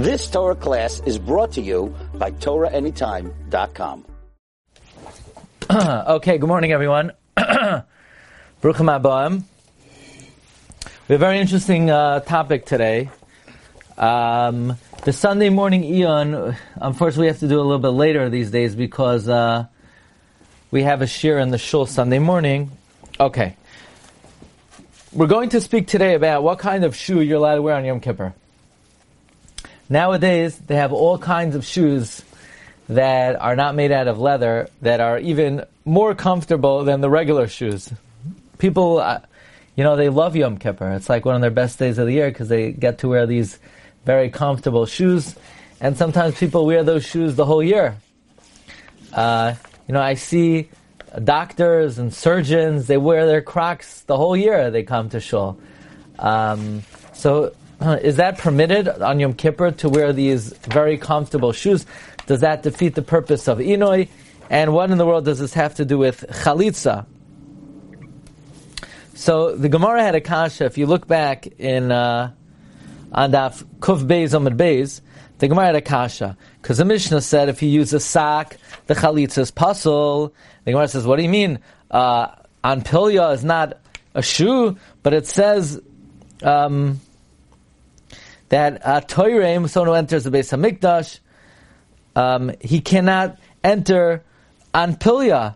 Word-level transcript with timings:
This 0.00 0.30
Torah 0.30 0.54
class 0.54 1.02
is 1.04 1.18
brought 1.18 1.52
to 1.52 1.60
you 1.60 1.94
by 2.14 2.30
TorahAnytime.com. 2.30 4.06
okay, 6.16 6.38
good 6.38 6.46
morning, 6.46 6.72
everyone. 6.72 7.12
Bruchim 7.36 7.84
Abbaim. 8.62 9.42
We 9.46 10.88
have 10.88 11.10
a 11.10 11.18
very 11.18 11.38
interesting 11.38 11.90
uh, 11.90 12.20
topic 12.20 12.64
today. 12.64 13.10
Um, 13.98 14.78
the 15.04 15.12
Sunday 15.12 15.50
morning 15.50 15.84
Eon, 15.84 16.56
unfortunately, 16.76 17.24
we 17.24 17.28
have 17.28 17.40
to 17.40 17.48
do 17.48 17.56
a 17.56 17.60
little 17.60 17.78
bit 17.78 17.88
later 17.88 18.30
these 18.30 18.50
days 18.50 18.74
because 18.74 19.28
uh, 19.28 19.66
we 20.70 20.82
have 20.82 21.02
a 21.02 21.06
shir 21.06 21.38
in 21.38 21.50
the 21.50 21.58
shul 21.58 21.84
Sunday 21.84 22.20
morning. 22.20 22.70
Okay. 23.20 23.54
We're 25.12 25.26
going 25.26 25.50
to 25.50 25.60
speak 25.60 25.88
today 25.88 26.14
about 26.14 26.42
what 26.42 26.58
kind 26.58 26.84
of 26.84 26.96
shoe 26.96 27.20
you're 27.20 27.36
allowed 27.36 27.56
to 27.56 27.62
wear 27.62 27.74
on 27.74 27.84
Yom 27.84 28.00
Kippur. 28.00 28.32
Nowadays, 29.90 30.56
they 30.56 30.76
have 30.76 30.92
all 30.92 31.18
kinds 31.18 31.56
of 31.56 31.64
shoes 31.64 32.22
that 32.88 33.34
are 33.40 33.56
not 33.56 33.74
made 33.74 33.90
out 33.90 34.06
of 34.06 34.20
leather 34.20 34.68
that 34.82 35.00
are 35.00 35.18
even 35.18 35.64
more 35.84 36.14
comfortable 36.14 36.84
than 36.84 37.00
the 37.00 37.10
regular 37.10 37.48
shoes. 37.48 37.92
People, 38.58 38.98
uh, 39.00 39.18
you 39.74 39.82
know, 39.82 39.96
they 39.96 40.08
love 40.08 40.36
Yom 40.36 40.58
Kippur. 40.58 40.92
It's 40.92 41.08
like 41.08 41.24
one 41.24 41.34
of 41.34 41.40
their 41.40 41.50
best 41.50 41.80
days 41.80 41.98
of 41.98 42.06
the 42.06 42.12
year 42.12 42.30
because 42.30 42.48
they 42.48 42.70
get 42.70 42.98
to 42.98 43.08
wear 43.08 43.26
these 43.26 43.58
very 44.04 44.30
comfortable 44.30 44.86
shoes. 44.86 45.34
And 45.80 45.96
sometimes 45.96 46.38
people 46.38 46.66
wear 46.66 46.84
those 46.84 47.04
shoes 47.04 47.34
the 47.34 47.44
whole 47.44 47.62
year. 47.62 47.96
Uh, 49.12 49.54
you 49.88 49.94
know, 49.94 50.00
I 50.00 50.14
see 50.14 50.68
doctors 51.24 51.98
and 51.98 52.14
surgeons, 52.14 52.86
they 52.86 52.96
wear 52.96 53.26
their 53.26 53.42
Crocs 53.42 54.02
the 54.02 54.16
whole 54.16 54.36
year 54.36 54.70
they 54.70 54.84
come 54.84 55.08
to 55.10 55.18
shul. 55.18 55.58
Um, 56.18 56.84
so 57.12 57.54
is 57.80 58.16
that 58.16 58.38
permitted 58.38 58.88
on 58.88 59.20
Yom 59.20 59.32
Kippur 59.32 59.70
to 59.72 59.88
wear 59.88 60.12
these 60.12 60.52
very 60.52 60.98
comfortable 60.98 61.52
shoes? 61.52 61.86
Does 62.26 62.40
that 62.40 62.62
defeat 62.62 62.94
the 62.94 63.02
purpose 63.02 63.48
of 63.48 63.58
Inoi? 63.58 64.08
And 64.50 64.74
what 64.74 64.90
in 64.90 64.98
the 64.98 65.06
world 65.06 65.24
does 65.24 65.38
this 65.38 65.54
have 65.54 65.76
to 65.76 65.84
do 65.84 65.96
with 65.96 66.24
Chalitza? 66.28 67.06
So 69.14 69.54
the 69.54 69.68
Gemara 69.68 70.02
had 70.02 70.14
a 70.14 70.20
kasha. 70.20 70.64
If 70.64 70.76
you 70.76 70.86
look 70.86 71.06
back 71.06 71.46
in 71.46 71.90
uh, 71.92 72.32
on 73.12 73.32
Daf 73.32 73.64
Kuf 73.78 74.06
Beis 74.06 74.34
Amid 74.34 74.56
Beis, 74.56 75.00
the 75.38 75.48
Gemara 75.48 75.66
had 75.66 75.76
a 75.76 75.80
kasha 75.80 76.36
because 76.60 76.78
the 76.78 76.84
Mishnah 76.84 77.20
said 77.20 77.48
if 77.48 77.62
you 77.62 77.68
use 77.68 77.92
a 77.92 78.00
sock, 78.00 78.56
the 78.86 78.94
Chalitza 78.94 79.38
is 79.38 79.50
puzzle. 79.50 80.34
The 80.64 80.72
Gemara 80.72 80.88
says, 80.88 81.06
what 81.06 81.16
do 81.16 81.22
you 81.22 81.28
mean? 81.28 81.60
Uh, 81.90 82.28
on 82.62 82.82
Pilya 82.82 83.34
is 83.34 83.44
not 83.44 83.78
a 84.14 84.22
shoe, 84.22 84.76
but 85.02 85.14
it 85.14 85.26
says. 85.26 85.80
Um, 86.42 87.00
that 88.50 88.82
a 88.84 89.00
Toirem, 89.00 89.68
someone 89.68 89.88
who 89.88 89.94
enters 89.94 90.24
the 90.24 90.30
Beis 90.30 90.52
Hamikdash, 90.52 91.20
um, 92.14 92.52
he 92.60 92.80
cannot 92.80 93.38
enter 93.64 94.22
on 94.74 94.96
Pilya 94.96 95.54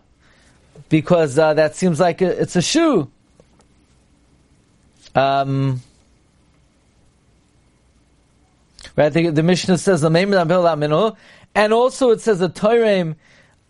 because 0.89 1.37
uh, 1.37 1.53
that 1.53 1.75
seems 1.75 1.99
like 1.99 2.21
a, 2.21 2.41
it's 2.41 2.55
a 2.55 2.61
shoe. 2.61 3.11
Um, 5.13 5.81
right, 8.95 9.11
the, 9.11 9.29
the 9.29 9.43
Mishnah 9.43 9.77
says 9.77 10.01
the 10.01 11.15
and 11.55 11.73
also 11.73 12.09
it 12.11 12.21
says 12.21 12.41
a 12.41 12.49
Toirem 12.49 13.15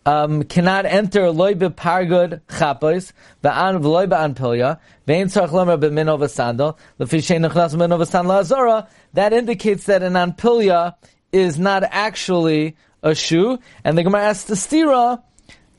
um, 0.05 0.43
cannot 0.43 0.85
enter 0.85 1.31
loy 1.31 1.53
bepargud 1.53 2.41
chapos 2.49 3.11
ve'an 3.43 3.81
v'loy 3.81 4.07
be'an 4.07 4.35
pilya 4.35 4.79
ve'in 5.07 5.25
tzarch 5.25 5.51
lomer 5.51 5.77
b'min 5.77 6.07
v'sandal 6.19 6.77
l'fishein 6.99 7.47
nechnas 7.47 7.75
min 7.75 7.89
v'sandal 7.89 8.39
azora. 8.39 8.87
That 9.13 9.33
indicates 9.33 9.85
that 9.85 10.03
an 10.03 10.13
anpilya 10.13 10.95
is 11.31 11.57
not 11.57 11.83
actually 11.83 12.75
a 13.01 13.15
shoe, 13.15 13.59
and 13.83 13.97
the 13.97 14.03
Gemara 14.03 14.23
asks 14.25 14.45
the 14.45 14.55
stira 14.55 15.21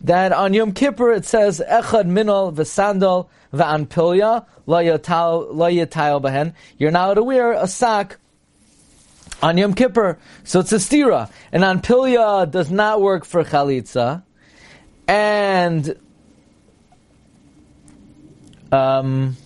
that 0.02 0.32
on 0.32 0.52
Yom 0.54 0.72
Kippur 0.72 1.12
it 1.12 1.24
says 1.24 1.62
echad 1.66 2.06
minol 2.06 2.52
v'sandal 2.52 3.28
ve'anpilya 3.52 4.44
lo 4.66 4.78
yatayel 4.78 6.22
behen. 6.22 6.52
You're 6.78 6.90
now 6.90 7.14
to 7.14 7.22
wear 7.22 7.52
a 7.52 7.66
sock 7.66 8.18
on 9.42 9.56
Yom 9.58 9.74
Kippur. 9.74 10.18
So 10.44 10.60
it's 10.60 10.72
a 10.72 10.76
stira. 10.76 11.30
And 11.52 11.64
on 11.64 11.80
Pilya 11.80 12.50
does 12.50 12.70
not 12.70 13.00
work 13.00 13.24
for 13.24 13.44
Chalitza. 13.44 14.22
And 15.08 15.96
um, 18.72 19.36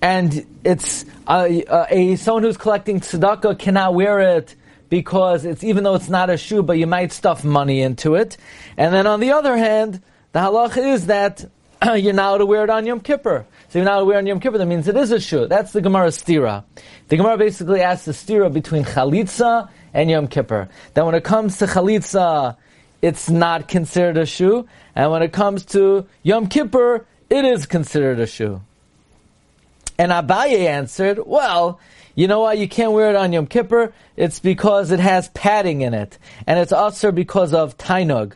and 0.00 0.46
it's 0.64 1.04
uh, 1.26 1.48
uh, 1.68 1.86
a 1.90 2.16
someone 2.16 2.42
who's 2.42 2.56
collecting 2.56 3.00
tzedakah 3.00 3.58
cannot 3.58 3.94
wear 3.94 4.36
it 4.36 4.54
because 4.88 5.44
it's 5.44 5.62
even 5.62 5.84
though 5.84 5.94
it's 5.94 6.08
not 6.08 6.30
a 6.30 6.36
shoe, 6.36 6.62
but 6.62 6.78
you 6.78 6.86
might 6.86 7.12
stuff 7.12 7.44
money 7.44 7.80
into 7.80 8.14
it. 8.14 8.36
And 8.76 8.92
then 8.94 9.06
on 9.06 9.20
the 9.20 9.32
other 9.32 9.56
hand, 9.56 10.02
the 10.32 10.40
halach 10.40 10.76
is 10.76 11.06
that 11.06 11.44
you're 11.96 12.12
now 12.12 12.38
to 12.38 12.46
wear 12.46 12.64
it 12.64 12.70
on 12.70 12.86
Yom 12.86 13.00
Kippur. 13.00 13.46
So 13.70 13.78
you're 13.78 14.04
wear 14.04 14.16
it 14.16 14.18
on 14.18 14.26
Yom 14.26 14.40
Kippur, 14.40 14.58
that 14.58 14.66
means 14.66 14.88
it 14.88 14.96
is 14.96 15.12
a 15.12 15.20
shoe. 15.20 15.46
That's 15.46 15.72
the 15.72 15.80
Gemara 15.80 16.08
stira. 16.08 16.64
The 17.06 17.16
Gemara 17.16 17.38
basically 17.38 17.80
asks 17.80 18.04
the 18.04 18.12
stira 18.12 18.52
between 18.52 18.82
chalitza 18.84 19.68
and 19.94 20.10
Yom 20.10 20.26
Kippur. 20.26 20.68
That 20.94 21.06
when 21.06 21.14
it 21.14 21.22
comes 21.22 21.58
to 21.58 21.66
chalitza, 21.66 22.56
it's 23.00 23.30
not 23.30 23.68
considered 23.68 24.18
a 24.18 24.26
shoe, 24.26 24.66
and 24.96 25.12
when 25.12 25.22
it 25.22 25.32
comes 25.32 25.64
to 25.66 26.04
Yom 26.24 26.48
Kippur, 26.48 27.06
it 27.30 27.44
is 27.44 27.66
considered 27.66 28.18
a 28.18 28.26
shoe. 28.26 28.60
And 29.96 30.10
Abaye 30.10 30.66
answered, 30.66 31.20
well, 31.24 31.78
you 32.16 32.26
know 32.26 32.40
why 32.40 32.54
you 32.54 32.68
can't 32.68 32.90
wear 32.90 33.10
it 33.10 33.16
on 33.16 33.32
Yom 33.32 33.46
Kippur? 33.46 33.92
It's 34.16 34.40
because 34.40 34.90
it 34.90 34.98
has 34.98 35.28
padding 35.28 35.82
in 35.82 35.94
it. 35.94 36.18
And 36.44 36.58
it's 36.58 36.72
also 36.72 37.12
because 37.12 37.54
of 37.54 37.78
Tainug. 37.78 38.32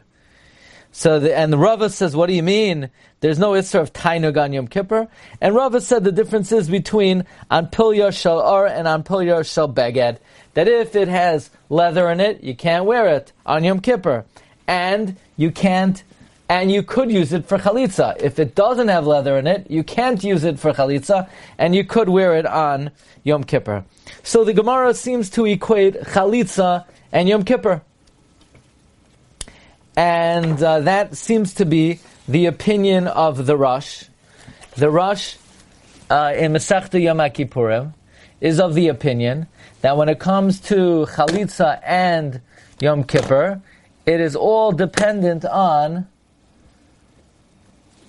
So 0.97 1.19
the, 1.19 1.37
and 1.37 1.53
the 1.53 1.59
Rava 1.59 1.91
says, 1.91 2.15
what 2.15 2.27
do 2.27 2.34
you 2.34 2.43
mean? 2.44 2.88
There's 3.19 3.41
no 3.41 3.50
Isser 3.50 3.81
of 3.81 3.93
Tainug 3.93 4.41
on 4.41 4.53
Yom 4.53 4.69
Kippur. 4.69 5.09
And 5.41 5.53
Rava 5.53 5.81
said 5.81 6.05
the 6.05 6.12
difference 6.12 6.53
is 6.53 6.71
between 6.71 7.27
Anpilya 7.50 8.16
Shal 8.16 8.41
Ar 8.41 8.69
and 8.69 8.87
Anpilya 8.87 9.44
Shal 9.44 9.69
Beged. 9.69 10.19
That 10.55 10.69
if 10.69 10.94
it 10.94 11.09
has 11.09 11.50
leather 11.69 12.09
in 12.10 12.21
it, 12.21 12.44
you 12.44 12.55
can't 12.55 12.84
wear 12.84 13.09
it 13.09 13.32
on 13.44 13.65
Yom 13.65 13.81
Kippur. 13.81 14.25
And 14.69 15.16
you 15.37 15.50
can't 15.50 16.05
and 16.49 16.71
you 16.71 16.84
could 16.84 17.11
use 17.11 17.32
it 17.32 17.47
for 17.47 17.59
chalitza. 17.59 18.16
If 18.22 18.38
it 18.38 18.55
doesn't 18.55 18.87
have 18.87 19.05
leather 19.05 19.37
in 19.37 19.49
it, 19.49 19.69
you 19.69 19.82
can't 19.82 20.22
use 20.22 20.44
it 20.44 20.61
for 20.61 20.72
chalitza, 20.72 21.28
and 21.59 21.75
you 21.75 21.82
could 21.82 22.09
wear 22.09 22.37
it 22.37 22.47
on 22.47 22.93
Yom 23.25 23.43
Kippur. 23.43 23.84
So 24.22 24.44
the 24.44 24.53
Gemara 24.53 24.94
seems 24.94 25.28
to 25.31 25.44
equate 25.47 25.94
chalitza 26.03 26.84
and 27.11 27.28
Yom 27.28 27.44
Kippur. 27.44 27.82
And 29.97 30.60
uh, 30.62 30.81
that 30.81 31.16
seems 31.16 31.55
to 31.55 31.65
be 31.65 32.00
the 32.27 32.47
opinion 32.47 33.06
of 33.06 33.47
the 33.47 33.56
Rosh. 33.56 34.05
The 34.77 34.91
Rosh 34.91 35.37
uh, 36.10 36.34
in 36.37 36.53
Masechta 36.53 37.00
Yom 37.00 37.19
Kippurim 37.19 37.94
is 38.41 38.59
of 38.59 38.75
the 38.75 38.88
opinion 38.88 39.47
that 39.82 39.97
when 39.97 40.09
it 40.09 40.19
comes 40.19 40.60
to 40.60 41.06
chalitza 41.10 41.81
and 41.84 42.41
Yom 42.81 43.05
Kippur, 43.05 43.60
it 44.06 44.21
is 44.21 44.34
all 44.34 44.72
dependent 44.72 45.44
on 45.44 46.09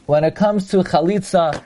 when 0.06 0.24
it 0.24 0.36
comes 0.36 0.70
to 0.70 0.78
chalitza 0.78 1.62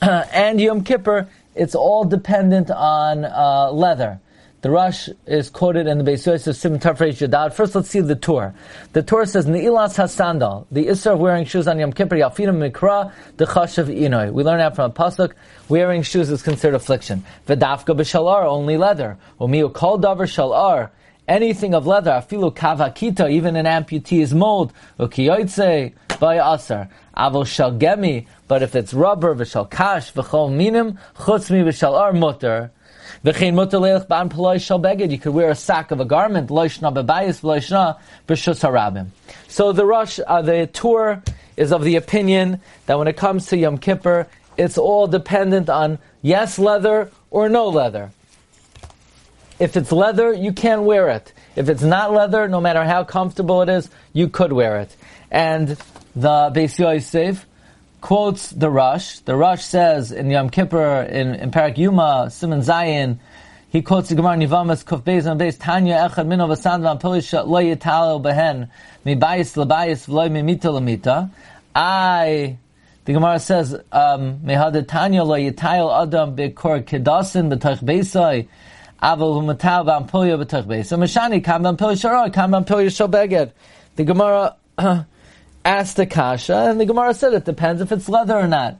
and 0.02 0.60
Yom 0.60 0.82
Kippur, 0.84 1.28
it's 1.54 1.74
all 1.74 2.04
dependent 2.04 2.70
on 2.70 3.24
uh, 3.24 3.70
leather. 3.72 4.20
The 4.66 4.72
Rosh 4.72 5.08
is 5.26 5.48
quoted 5.48 5.86
in 5.86 5.98
the 5.98 6.02
Beis 6.02 6.26
Yosef 6.26 6.56
Sim 6.56 6.80
Tafresh 6.80 7.24
Yadad. 7.24 7.54
First, 7.54 7.76
let's 7.76 7.88
see 7.88 8.00
the 8.00 8.16
Tur. 8.16 8.52
The 8.94 9.02
Tur 9.04 9.24
says, 9.24 9.46
Ne'ilas 9.46 9.94
HaSandal, 9.94 10.66
the 10.72 10.86
Isser 10.86 11.12
of 11.12 11.20
wearing 11.20 11.44
shoes 11.44 11.68
on 11.68 11.78
Yom 11.78 11.92
Kippur, 11.92 12.16
Yafinim 12.16 12.68
Mikra, 12.68 13.12
the 13.36 13.44
Chashav 13.44 13.86
Inoi. 13.86 14.32
We 14.32 14.42
learn 14.42 14.58
that 14.58 14.74
from 14.74 14.90
a 14.90 14.92
Pasuk, 14.92 15.34
wearing 15.68 16.02
shoes 16.02 16.32
is 16.32 16.42
considered 16.42 16.74
affliction. 16.74 17.24
Vedafka 17.46 17.96
b'shalar, 17.96 18.42
only 18.42 18.76
leather. 18.76 19.18
Umiu 19.40 19.72
kol 19.72 20.00
davar 20.00 20.26
shalar, 20.26 20.90
anything 21.28 21.72
of 21.72 21.86
leather, 21.86 22.10
afilu 22.10 22.52
kavakita, 22.52 23.30
even 23.30 23.54
an 23.54 23.66
amputee's 23.66 24.34
mold, 24.34 24.72
ukiyoitze, 24.98 25.92
by 26.18 26.38
asar. 26.38 26.88
Avol 27.16 27.46
shall 27.46 27.70
gemi, 27.70 28.26
but 28.48 28.64
if 28.64 28.74
it's 28.74 28.92
rubber, 28.92 29.32
v'shal 29.36 29.70
kash, 29.70 30.12
v'chol 30.12 30.52
minim, 30.52 30.98
chutz 31.14 31.52
mi 31.52 31.58
v'shal 31.58 31.96
ar 31.96 32.12
mutter. 32.12 32.72
V'chein 33.24 33.54
mutter 33.54 33.78
leilach 33.78 34.08
ban 34.08 34.28
paloi 34.28 34.60
shal 34.60 34.80
beged. 34.80 35.10
You 35.10 35.18
could 35.18 35.34
wear 35.34 35.50
a 35.50 35.54
sack 35.54 35.90
of 35.90 36.00
a 36.00 36.04
garment, 36.04 36.50
loishna 36.50 36.92
bebayis, 36.94 37.42
loishna 37.42 37.98
b'shus 38.26 38.60
harabim. 38.60 39.08
So 39.48 39.72
the 39.72 39.84
Rosh, 39.84 40.20
uh, 40.26 40.42
the 40.42 40.66
Tur 40.66 41.22
is 41.56 41.72
of 41.72 41.82
the 41.82 41.96
opinion 41.96 42.60
that 42.86 42.98
when 42.98 43.08
it 43.08 43.16
comes 43.16 43.46
to 43.46 43.56
Yom 43.56 43.78
Kippur, 43.78 44.26
it's 44.56 44.78
all 44.78 45.06
dependent 45.06 45.68
on 45.68 45.98
yes 46.22 46.58
leather 46.58 47.10
or 47.30 47.48
no 47.48 47.68
leather. 47.68 48.10
If 49.58 49.76
it's 49.76 49.90
leather, 49.90 50.32
you 50.32 50.52
can't 50.52 50.82
wear 50.82 51.08
it. 51.08 51.32
If 51.54 51.70
it's 51.70 51.82
not 51.82 52.12
leather, 52.12 52.46
no 52.46 52.60
matter 52.60 52.84
how 52.84 53.04
comfortable 53.04 53.62
it 53.62 53.70
is, 53.70 53.88
you 54.12 54.28
could 54.28 54.52
wear 54.52 54.80
it. 54.80 54.94
And 55.30 55.68
the 56.14 56.50
Beis 56.54 56.78
Yosef 56.78 57.45
quotes 58.06 58.50
the 58.50 58.70
Rosh. 58.70 59.18
The 59.18 59.34
Rosh 59.34 59.64
says 59.64 60.12
in 60.12 60.30
Yom 60.30 60.48
Kippur, 60.48 61.02
in, 61.10 61.34
in 61.34 61.50
Parak 61.50 61.76
Yuma, 61.76 62.28
Simon 62.30 62.60
Zayin, 62.60 63.18
he 63.68 63.82
quotes 63.82 64.10
the 64.10 64.14
Gemara 64.14 64.36
Nivamas 64.36 64.84
Kuf 64.84 65.02
Beis 65.02 65.26
and 65.26 65.58
Tanya 65.58 66.08
Echad 66.08 66.28
Mino 66.28 66.46
Vasand 66.46 66.82
Van 66.82 67.00
Pilisha 67.00 67.44
Lo 67.44 67.60
Yital 67.60 68.22
Behen 68.22 68.68
Mi 69.04 69.16
Bayis 69.16 69.56
Labayis 69.56 70.06
V'Lo 70.06 70.30
Mimita 70.30 70.70
Lamita. 70.72 71.30
I 71.74 72.58
the 73.06 73.12
Gemara 73.12 73.40
says, 73.40 73.74
um, 73.90 74.38
Mehad 74.38 74.86
Tanya 74.86 75.24
Lo 75.24 75.36
Yital 75.36 76.06
Adam 76.06 76.36
Bekor 76.36 76.84
Kedasin 76.84 77.52
B'Tach 77.52 77.82
Beisai 77.82 78.46
Aval 79.02 79.42
Humatal 79.42 79.84
Van 79.84 80.06
Pilya 80.06 80.40
B'Tach 80.44 80.62
Beisai 80.62 80.96
Meshani 80.96 81.42
Kam 81.42 81.64
Van 81.64 81.76
Pilya 81.76 82.32
Kam 82.32 82.52
Van 82.52 82.64
Pilya 82.64 82.86
Shobeged. 82.86 83.50
The 83.96 84.04
Gemara 84.04 84.54
asked 85.66 85.96
the 85.96 86.06
Kasha, 86.06 86.70
and 86.70 86.80
the 86.80 86.86
Gemara 86.86 87.12
said 87.12 87.34
it 87.34 87.44
depends 87.44 87.82
if 87.82 87.90
it's 87.90 88.08
leather 88.08 88.36
or 88.36 88.46
not. 88.46 88.76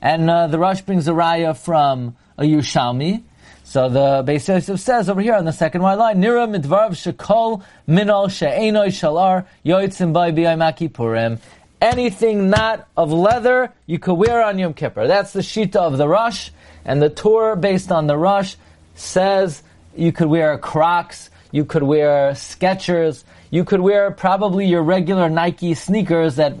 And 0.00 0.28
uh, 0.28 0.46
the 0.46 0.58
Rosh 0.58 0.80
brings 0.80 1.06
a 1.06 1.12
raya 1.12 1.54
from 1.54 2.16
a 2.38 2.44
Yerushalmi. 2.44 3.22
So 3.64 3.90
the 3.90 4.24
Beis 4.26 4.48
Yosef 4.48 4.80
says 4.80 5.10
over 5.10 5.20
here 5.20 5.34
on 5.34 5.44
the 5.44 5.52
second 5.52 5.82
white 5.82 5.98
line, 5.98 6.20
Nira 6.22 6.48
midvarv 6.48 6.92
shekol 6.92 7.62
minol 7.86 8.30
she'enoi 8.30 8.88
shalar 8.88 9.44
yoitzim 9.66 10.14
b'yamaki 10.14 10.90
purim. 10.90 11.38
Anything 11.80 12.48
not 12.48 12.88
of 12.96 13.12
leather 13.12 13.70
you 13.84 13.98
could 13.98 14.14
wear 14.14 14.42
on 14.42 14.58
Yom 14.58 14.72
Kippur. 14.72 15.06
That's 15.06 15.34
the 15.34 15.40
shita 15.40 15.76
of 15.76 15.98
the 15.98 16.08
Rosh, 16.08 16.50
and 16.86 17.02
the 17.02 17.10
Torah 17.10 17.56
based 17.56 17.92
on 17.92 18.06
the 18.06 18.16
Rosh 18.16 18.54
says 18.94 19.62
you 19.96 20.12
could 20.12 20.28
wear 20.28 20.56
Crocs, 20.58 21.30
you 21.50 21.64
could 21.64 21.82
wear 21.82 22.32
Skechers, 22.32 23.24
you 23.50 23.64
could 23.64 23.80
wear 23.80 24.10
probably 24.10 24.66
your 24.66 24.82
regular 24.82 25.28
Nike 25.28 25.74
sneakers 25.74 26.36
that 26.36 26.54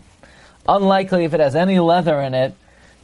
unlikely 0.68 1.24
if 1.24 1.34
it 1.34 1.40
has 1.40 1.56
any 1.56 1.80
leather 1.80 2.20
in 2.20 2.34
it, 2.34 2.54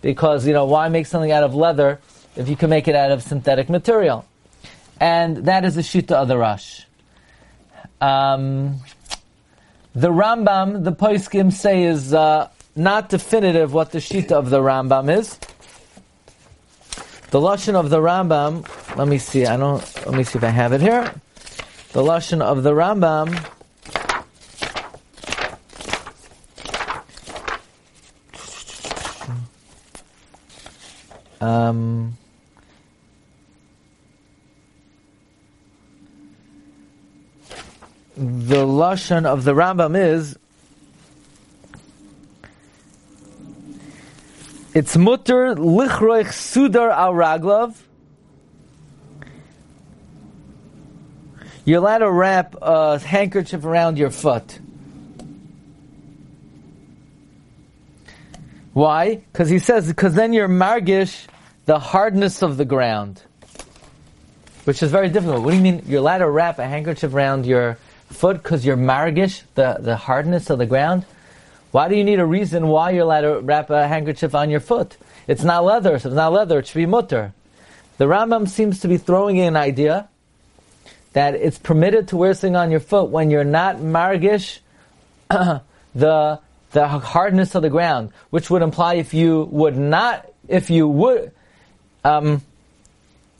because 0.03 0.47
you 0.47 0.53
know 0.53 0.67
why 0.67 0.89
make 0.89 1.07
something 1.07 1.33
out 1.33 1.43
of 1.43 1.55
leather 1.55 1.99
if 2.37 2.49
you 2.49 2.57
can 2.57 2.71
make 2.71 2.87
it 2.89 2.95
out 2.95 3.11
of 3.11 3.23
synthetic 3.23 3.69
material. 3.69 4.25
And 5.01 5.39
that 5.47 5.65
is 5.65 5.75
the 5.75 5.83
Shita 5.83 6.13
of 6.13 6.29
the 6.29 6.37
Rosh. 6.37 6.83
Um, 8.01 8.81
the 9.95 10.11
Rambam, 10.11 10.85
the 10.85 10.93
Poiskim 10.93 11.53
say 11.53 11.85
is 11.85 12.15
uh, 12.15 12.49
not 12.77 13.09
definitive 13.09 13.73
what 13.73 13.91
the 13.91 13.99
Shita 13.99 14.33
of 14.33 14.51
the 14.51 14.61
Rambam 14.61 15.17
is. 15.17 15.39
The 17.31 17.41
Lashon 17.41 17.75
of 17.75 17.91
the 17.91 17.99
Rambam, 17.99 18.97
let 18.97 19.07
me 19.07 19.19
see, 19.19 19.45
I 19.45 19.57
don't, 19.57 19.83
let 20.07 20.15
me 20.15 20.25
see 20.25 20.39
if 20.39 20.45
I 20.45 20.49
have 20.49 20.73
it 20.73 20.81
here. 20.81 21.13
The 21.93 22.03
Lashon 22.03 22.41
of 22.41 22.63
the 22.63 22.73
Rambam, 22.73 23.29
um, 31.41 32.17
the 38.19 38.67
lashon 38.67 39.27
of 39.27 39.45
the 39.45 39.55
Rambam 39.55 39.97
is 39.97 40.37
it's 44.75 44.97
mutter 44.97 45.55
lichroich 45.55 46.29
sudar 46.29 46.91
al 46.91 47.13
raglav. 47.13 47.75
You're 51.65 51.79
allowed 51.79 51.99
to 51.99 52.11
wrap 52.11 52.57
a 52.63 52.99
handkerchief 52.99 53.65
around 53.65 53.99
your 53.99 54.11
foot. 54.11 54.59
Why? 58.73 59.17
Because 59.17 59.49
he 59.49 59.59
says, 59.59 59.89
because 59.89 60.15
then 60.15 60.33
you're 60.33 60.49
margish 60.49 61.27
the 61.67 61.79
hardness 61.79 62.43
of 62.43 62.57
the 62.57 62.65
ground. 62.65 63.23
Which 64.65 64.83
is 64.83 64.91
very 64.91 65.09
difficult. 65.09 65.43
What 65.43 65.51
do 65.51 65.57
you 65.57 65.63
mean 65.63 65.83
you're 65.87 66.01
allowed 66.01 66.19
to 66.19 66.31
wrap 66.31 66.59
a 66.59 66.67
handkerchief 66.67 67.13
around 67.13 67.45
your 67.45 67.77
foot 68.09 68.43
because 68.43 68.65
you're 68.65 68.77
margish, 68.77 69.43
the, 69.55 69.77
the 69.81 69.97
hardness 69.97 70.49
of 70.49 70.59
the 70.59 70.67
ground? 70.67 71.05
Why 71.71 71.89
do 71.89 71.97
you 71.97 72.05
need 72.05 72.19
a 72.19 72.27
reason 72.27 72.69
why 72.69 72.91
you're 72.91 73.03
allowed 73.03 73.21
to 73.23 73.41
wrap 73.41 73.71
a 73.71 73.87
handkerchief 73.87 74.35
on 74.35 74.51
your 74.51 74.61
foot? 74.61 74.97
It's 75.27 75.45
not 75.45 75.65
leather, 75.65 75.99
so 75.99 76.09
it's 76.09 76.17
not 76.17 76.33
leather, 76.33 76.61
it 76.61 76.67
should 76.67 76.79
be 76.79 76.87
mutter. 76.87 77.35
The 77.99 78.07
Rambam 78.07 78.49
seems 78.49 78.81
to 78.81 78.89
be 78.89 78.97
throwing 78.97 79.37
in 79.37 79.49
an 79.49 79.57
idea 79.57 80.09
that 81.13 81.35
it's 81.35 81.59
permitted 81.59 82.09
to 82.09 82.17
wear 82.17 82.33
something 82.33 82.57
on 82.57 82.71
your 82.71 82.81
foot 82.81 83.11
when 83.11 83.31
you're 83.31 83.45
not 83.45 83.77
margish 83.77 84.61
the 85.29 86.41
the 86.71 86.87
hardness 86.87 87.55
of 87.55 87.63
the 87.63 87.71
ground, 87.71 88.13
which 88.31 88.51
would 88.51 88.63
imply 88.63 88.95
if 88.95 89.15
you 89.15 89.49
would 89.51 89.77
not, 89.77 90.31
if 90.49 90.69
you 90.69 90.87
would, 90.87 91.33
um, 92.05 92.43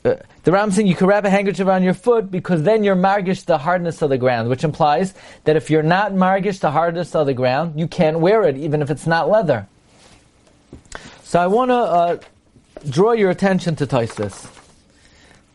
uh, 0.05 0.15
the 0.43 0.51
Ram 0.51 0.71
saying 0.71 0.87
you 0.87 0.95
could 0.95 1.07
wrap 1.07 1.25
a 1.25 1.29
handkerchief 1.29 1.67
around 1.67 1.83
your 1.83 1.93
foot 1.93 2.31
because 2.31 2.63
then 2.63 2.83
you're 2.83 2.95
margish 2.95 3.45
the 3.45 3.57
hardness 3.57 4.01
of 4.01 4.09
the 4.09 4.17
ground, 4.17 4.49
which 4.49 4.63
implies 4.63 5.13
that 5.43 5.57
if 5.57 5.69
you're 5.69 5.83
not 5.83 6.13
margish 6.13 6.59
the 6.59 6.71
hardness 6.71 7.15
of 7.15 7.25
the 7.25 7.33
ground, 7.33 7.77
you 7.77 7.87
can't 7.87 8.19
wear 8.19 8.43
it 8.43 8.55
even 8.55 8.81
if 8.81 8.89
it's 8.89 9.05
not 9.05 9.29
leather. 9.29 9.67
So 11.23 11.39
I 11.39 11.47
want 11.47 11.69
to 11.69 11.75
uh, 11.75 12.17
draw 12.89 13.11
your 13.11 13.29
attention 13.29 13.75
to 13.77 13.85
Taisis. 13.85 14.49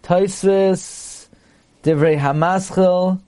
Taisis, 0.02 1.26
Divrei 1.82 2.19
Hamaschil, 2.19 3.20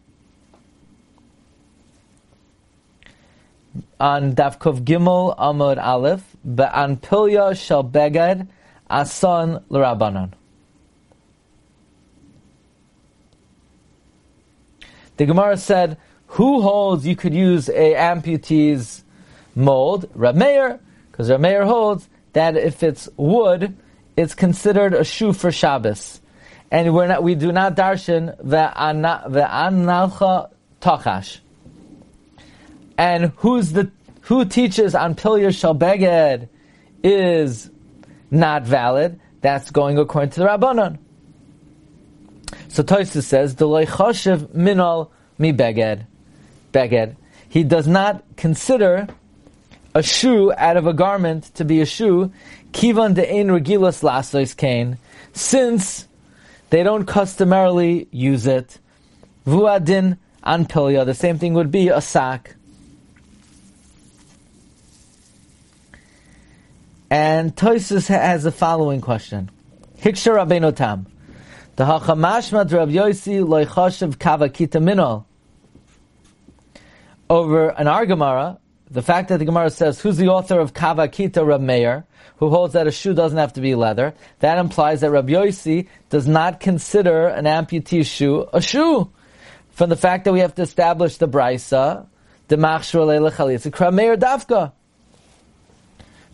on 3.99 4.35
Davkov 4.35 4.85
Gimel 4.85 5.37
Amud 5.39 5.83
Aleph, 5.83 6.37
Be'an 6.45 6.99
Pilya 6.99 7.57
Shel 7.59 7.83
Beged 7.83 8.47
Asan 8.91 9.65
L'Rabanan. 9.71 10.33
The 15.17 15.27
Gemara 15.27 15.57
said, 15.57 15.99
who 16.29 16.61
holds 16.61 17.07
you 17.07 17.17
could 17.17 17.35
use 17.35 17.69
a 17.69 17.95
amputee's 17.95 19.05
mold? 19.55 20.11
Rab 20.15 20.35
Meir, 20.35 20.81
because 21.11 21.31
Rab 21.31 21.41
Meir 21.41 21.65
holds 21.65 22.09
that 22.33 22.57
if 22.57 22.83
it's 22.83 23.09
wood, 23.17 23.77
it's 24.17 24.35
considered 24.35 24.95
a 24.95 25.05
shoe 25.05 25.33
for 25.33 25.53
Shabbos. 25.53 26.21
And 26.71 26.95
we're 26.95 27.07
not, 27.07 27.23
we 27.23 27.35
do 27.35 27.53
not 27.53 27.77
darshan 27.77 28.37
ve'analcha 28.43 30.51
tachash. 30.81 31.39
And 32.99 33.33
who's 33.37 33.73
the 33.73 33.91
who 34.23 34.45
teaches 34.45 34.97
on 34.97 35.15
Pilya 35.15 35.51
Shalbeged 35.51 36.49
is 37.05 37.71
not 38.31 38.65
valid. 38.65 39.21
That's 39.41 39.71
going 39.71 39.99
according 39.99 40.31
to 40.31 40.41
the 40.41 40.47
Rabbanon. 40.47 40.99
So 42.69 42.83
Toysa 42.83 43.23
says, 43.23 43.55
"Deloy 43.55 43.87
choshev 43.87 44.49
minol 44.55 45.11
mi 45.39 45.53
beged, 45.53 46.07
beged." 46.73 47.17
He 47.49 47.65
does 47.65 47.87
not 47.87 48.23
consider 48.37 49.09
a 49.95 50.03
shoe 50.03 50.53
out 50.57 50.77
of 50.77 50.87
a 50.87 50.93
garment 50.93 51.55
to 51.55 51.65
be 51.65 51.81
a 51.81 51.87
shoe, 51.87 52.31
kivan 52.73 53.15
de 53.15 53.31
ein 53.31 53.49
regilas 53.49 54.03
lasois 54.03 54.55
kain, 54.57 54.99
since 55.33 56.07
they 56.71 56.83
don't 56.83 57.07
customarily 57.07 58.09
use 58.11 58.47
it. 58.47 58.79
Vuadin 59.47 60.19
an 60.43 60.67
pilya. 60.67 61.07
The 61.07 61.15
same 61.15 61.39
thing 61.39 61.55
would 61.55 61.71
be 61.71 61.89
a 61.89 62.01
sack. 62.01 62.57
And 67.09 67.55
Toisus 67.55 68.09
has 68.09 68.43
the 68.43 68.53
following 68.53 69.01
question. 69.01 69.51
Hiksha 70.01 70.35
Rabbeinu 70.35 70.75
Tam. 70.75 71.07
The 71.77 71.85
Hachamashmat 71.85 72.73
Rav 72.73 72.89
Yosi 72.89 73.47
Loichoshev 73.47 74.19
Kava 74.19 74.49
Kita 74.49 74.83
Minol. 74.83 75.27
Over 77.29 77.69
an 77.69 77.87
Argamara, 77.87 78.57
the 78.91 79.03
fact 79.03 79.29
that 79.29 79.41
the 79.41 79.45
Gemara 79.45 79.69
says, 79.69 80.01
who's 80.01 80.17
the 80.17 80.29
author 80.29 80.59
of 80.59 80.73
Kava 80.73 81.07
Kita 81.07 81.47
Rab 81.47 81.61
Meir, 81.61 82.07
who 82.39 82.49
holds 82.49 82.73
that 82.73 82.87
a 82.87 82.91
shoe 82.91 83.13
doesn't 83.13 83.37
have 83.37 83.53
to 83.53 83.61
be 83.61 83.75
leather, 83.75 84.15
that 84.39 84.57
implies 84.57 85.03
that 85.03 85.11
Rab 85.11 85.29
Yosi 85.29 85.87
does 86.09 86.27
not 86.27 86.61
consider 86.61 87.27
an 87.29 87.45
amputee 87.45 88.07
shoe 88.07 88.49
a 88.55 88.63
shoe. 88.63 89.11
From 89.73 89.91
the 89.91 89.97
fact 89.97 90.25
that 90.25 90.33
we 90.33 90.41
have 90.41 90.55
to 90.55 90.63
establish 90.63 91.19
the 91.19 91.29
Brisa, 91.29 92.07
the 92.49 92.57
Machshur 92.57 93.07
Leila 93.07 93.33
Chalitza, 93.33 93.93
Meir 93.93 94.17
Davka. 94.17 94.73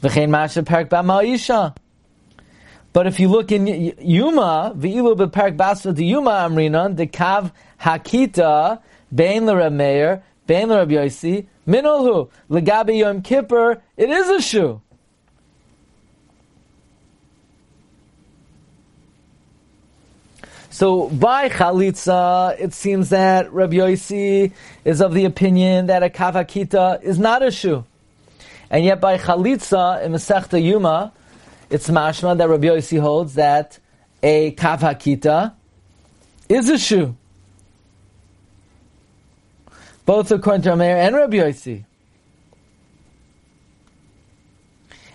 V'chein 0.04 0.30
masha 0.30 0.62
perak 0.62 0.88
b'ma'isha. 0.88 1.74
But 2.92 3.06
if 3.06 3.18
you 3.18 3.28
look 3.28 3.50
in 3.52 3.66
Yuma, 3.66 4.74
v'ilu 4.76 5.16
b'perak 5.16 5.56
basva 5.56 5.94
de 5.94 6.04
Yuma 6.04 6.30
amrinan, 6.30 6.96
the 6.96 7.06
kav 7.06 7.52
hakita, 7.80 8.80
bein 9.14 9.46
l'Reb 9.46 9.72
Meir, 9.72 10.22
bein 10.46 10.68
l'Reb 10.68 10.90
Yosi, 10.90 11.46
minolhu, 11.66 12.28
legabi 12.50 12.98
Yom 12.98 13.22
Kippur, 13.22 13.80
it 13.96 14.10
is 14.10 14.28
a 14.28 14.40
shoe. 14.42 14.80
So 20.68 20.82
So 20.82 21.08
by 21.10 21.48
chalitza, 21.48 22.58
it 22.58 22.72
seems 22.72 23.10
that 23.10 23.52
Rabbi 23.52 23.76
Yossi 23.76 24.52
is 24.84 25.00
of 25.00 25.14
the 25.14 25.26
opinion 25.26 25.86
that 25.86 26.02
a 26.02 26.08
kavakita 26.08 27.02
is 27.02 27.18
not 27.18 27.42
a 27.42 27.50
shoe. 27.50 27.84
And 28.68 28.84
yet 28.84 29.00
by 29.00 29.16
chalitza, 29.16 30.02
in 30.02 30.12
Masechta 30.12 30.60
Yuma, 30.60 31.12
it's 31.72 31.88
mashma 31.88 32.36
that 32.36 32.50
Rabbi 32.50 32.66
Yossi 32.66 33.00
holds 33.00 33.34
that 33.34 33.78
a 34.22 34.52
kavakita 34.52 35.54
is 36.46 36.68
a 36.68 36.76
shoe. 36.76 37.16
Both 40.04 40.30
according 40.30 40.62
to 40.62 40.70
Rameir 40.70 40.96
and 40.96 41.16
Rabbi 41.16 41.36
Yossi. 41.36 41.84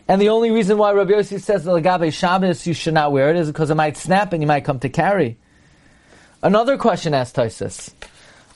And 0.07 0.19
the 0.19 0.29
only 0.29 0.49
reason 0.49 0.79
why 0.79 0.93
Rabbi 0.93 1.11
Yossi 1.11 1.39
says 1.39 1.63
the 1.63 1.73
Lagabe 1.73 2.11
Shabbos 2.11 2.65
you 2.65 2.73
should 2.73 2.95
not 2.95 3.11
wear 3.11 3.29
it 3.29 3.35
is 3.35 3.47
because 3.47 3.69
it 3.69 3.75
might 3.75 3.95
snap 3.95 4.33
and 4.33 4.41
you 4.41 4.47
might 4.47 4.65
come 4.65 4.79
to 4.79 4.89
carry. 4.89 5.37
Another 6.41 6.75
question 6.77 7.13
asked 7.13 7.35
Tysus. 7.35 7.93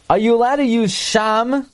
Are 0.10 0.17
you 0.17 0.34
allowed 0.34 0.55
to 0.55 0.65
use 0.65 0.91
Sham? 0.91 1.70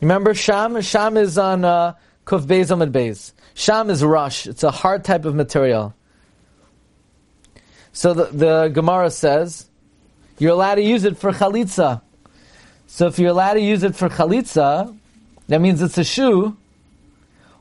Remember 0.00 0.32
Sham? 0.32 0.80
Sham 0.80 1.18
is 1.18 1.36
on 1.36 1.66
uh, 1.66 1.94
Kuf 2.26 2.42
Beis 2.44 2.70
Amid 2.70 2.92
Beis. 2.92 3.32
Sham 3.54 3.88
is 3.88 4.04
rush. 4.04 4.46
It's 4.46 4.64
a 4.64 4.70
hard 4.70 5.04
type 5.04 5.24
of 5.24 5.34
material. 5.34 5.94
So 7.92 8.12
the, 8.12 8.24
the 8.24 8.68
Gemara 8.68 9.10
says, 9.10 9.68
you're 10.38 10.52
allowed 10.52 10.74
to 10.74 10.82
use 10.82 11.04
it 11.04 11.16
for 11.16 11.32
chalitza. 11.32 12.02
So 12.88 13.06
if 13.06 13.18
you're 13.18 13.30
allowed 13.30 13.54
to 13.54 13.60
use 13.60 13.82
it 13.84 13.96
for 13.96 14.08
chalitza, 14.08 14.94
that 15.48 15.60
means 15.60 15.80
it's 15.80 15.96
a 15.96 16.04
shoe. 16.04 16.56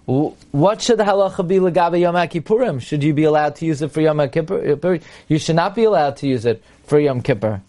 What 0.06 0.82
should 0.82 1.00
halacha 1.00 1.48
be 1.48 1.58
legabe 1.58 2.02
Yom 2.02 2.16
Kippurim? 2.16 2.82
Should 2.82 3.04
you 3.04 3.14
be 3.14 3.24
allowed 3.24 3.56
to 3.58 3.66
use 3.66 3.82
it 3.82 3.90
for 3.90 4.02
Yom 4.02 4.28
Kippur? 4.30 5.00
You 5.28 5.40
should 5.40 5.56
not 5.56 5.76
be 5.76 5.84
allowed 5.84 6.18
to 6.18 6.28
use 6.28 6.46
it 6.46 6.64
for 6.86 7.00
Yom 7.00 7.22
Kippur. 7.22 7.62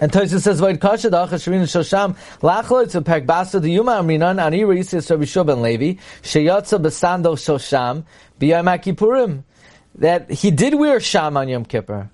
And 0.00 0.12
Tosis 0.12 0.42
says, 0.42 0.60
"Void 0.60 0.80
kasha 0.80 1.10
da 1.10 1.26
chashrin 1.26 1.62
shosham 1.62 2.16
lachlo 2.40 2.88
to 2.90 3.02
pek 3.02 3.26
basa 3.26 3.60
the 3.60 3.70
yuma 3.70 3.92
amrinan 3.92 4.40
ani 4.40 4.60
reisis 4.60 5.10
Rabbi 5.10 5.52
Levi 5.52 6.00
sheyatza 6.22 6.80
besando 6.80 7.34
shosham 7.36 8.04
biyamakipurim 8.40 9.42
That 9.96 10.30
he 10.30 10.52
did 10.52 10.74
wear 10.74 11.00
sham 11.00 11.36
on 11.36 11.48
Yom 11.48 11.64
Kippur. 11.64 12.08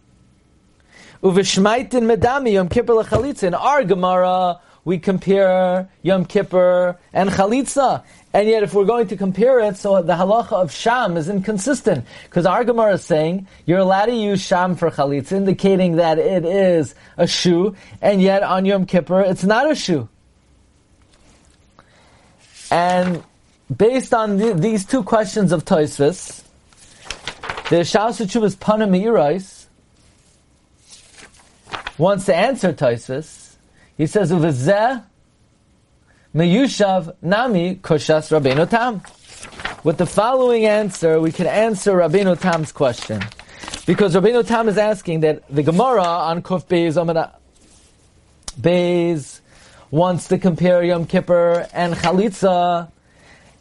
Uvishmaitin 1.23 2.05
medami 2.05 2.53
Yom 2.53 2.69
Kippur 2.71 2.95
lechalitza. 2.95 3.45
In 3.45 3.55
our 3.55 3.85
Gemara, 3.85 4.61
we 4.85 4.99
compare 4.99 5.89
Yom 6.03 6.27
Kippur 6.27 6.99
and 7.13 7.31
Chalitza. 7.31 8.03
And 8.33 8.49
yet, 8.49 8.63
if 8.63 8.75
we're 8.75 8.85
going 8.85 9.07
to 9.09 9.17
compare 9.17 9.61
it, 9.61 9.77
so 9.77 10.03
the 10.03 10.15
halacha 10.15 10.53
of 10.53 10.73
Sham 10.73 11.17
is 11.17 11.29
inconsistent. 11.29 12.05
Because 12.25 12.47
our 12.47 12.65
Gemara 12.65 12.95
is 12.95 13.05
saying 13.05 13.47
you're 13.65 13.79
allowed 13.79 14.07
to 14.07 14.15
use 14.15 14.43
Sham 14.43 14.75
for 14.75 14.91
Chalitza, 14.91 15.33
indicating 15.33 15.97
that 15.97 16.19
it 16.19 16.45
is 16.45 16.95
a 17.17 17.27
shoe, 17.27 17.77
and 18.03 18.21
yet 18.21 18.43
on 18.43 18.65
Yom 18.65 18.87
Kippur, 18.87 19.21
it's 19.21 19.45
not 19.45 19.71
a 19.71 19.75
shoe. 19.75 20.09
And 22.71 23.23
based 23.75 24.13
on 24.13 24.37
the, 24.37 24.55
these 24.55 24.85
two 24.85 25.03
questions 25.03 25.53
of 25.53 25.65
Toisvis, 25.65 26.43
the 27.71 27.85
Shaus 27.85 28.21
is 28.21 28.57
Pana 28.57 28.87
Meirais 28.87 29.67
wants 31.97 32.27
to 32.27 32.35
answer 32.35 32.73
Toisvis. 32.73 33.44
He 33.97 34.07
says, 34.07 34.33
Uvizeh 34.33 35.05
Meyushav 36.35 37.15
Nami 37.23 37.77
Koshas 37.77 38.31
Rabbeinu 38.31 38.69
Tam. 38.69 39.03
With 39.85 39.99
the 39.99 40.07
following 40.07 40.67
answer, 40.67 41.21
we 41.21 41.31
can 41.31 41.47
answer 41.47 41.93
Rabbeinu 41.93 42.41
Tam's 42.41 42.73
question. 42.73 43.23
Because 43.87 44.15
Rabbeinu 44.15 44.47
Tam 44.47 44.69
is 44.69 44.79
asking 44.79 45.21
that 45.21 45.47
the 45.49 45.63
Gemara 45.63 46.03
on 46.03 46.43
Kuf 46.43 46.65
Beis 46.67 46.95
Omada 46.95 47.35
Beis 48.61 49.41
wants 49.91 50.27
to 50.29 50.39
compare 50.39 50.83
Yom 50.83 51.07
Kippur 51.07 51.69
and 51.73 51.95
Chalitza, 51.95 52.91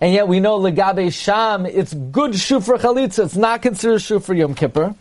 and 0.02 0.14
yet 0.14 0.28
we 0.28 0.40
know 0.40 0.60
Legabe 0.60 1.14
Sham, 1.14 1.68
it's 1.68 1.94
good 1.94 2.36
shu 2.36 2.60
for 2.60 2.78
Chalitza, 2.78 3.26
it's 3.26 3.36
not 3.36 3.62
considered 3.62 4.00
shu 4.00 4.20
for 4.20 4.34
Yom 4.34 4.56
Kippur. 4.56 4.96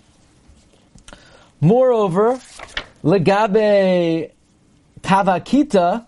Moreover, 1.61 2.39
Legabe 3.03 4.31
Kavakita, 5.03 6.07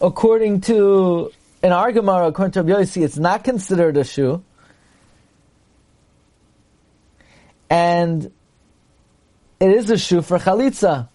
according 0.00 0.60
to 0.62 1.32
an 1.62 1.70
Argamara, 1.70 2.28
according 2.28 2.52
to 2.52 2.62
Rabbi 2.62 2.82
Yossi, 2.82 3.02
it's 3.02 3.18
not 3.18 3.44
considered 3.44 3.96
a 3.96 4.04
shoe. 4.04 4.42
And 7.68 8.32
it 9.60 9.70
is 9.70 9.90
a 9.90 9.98
shoe 9.98 10.22
for 10.22 10.38
chalitza. 10.38 11.08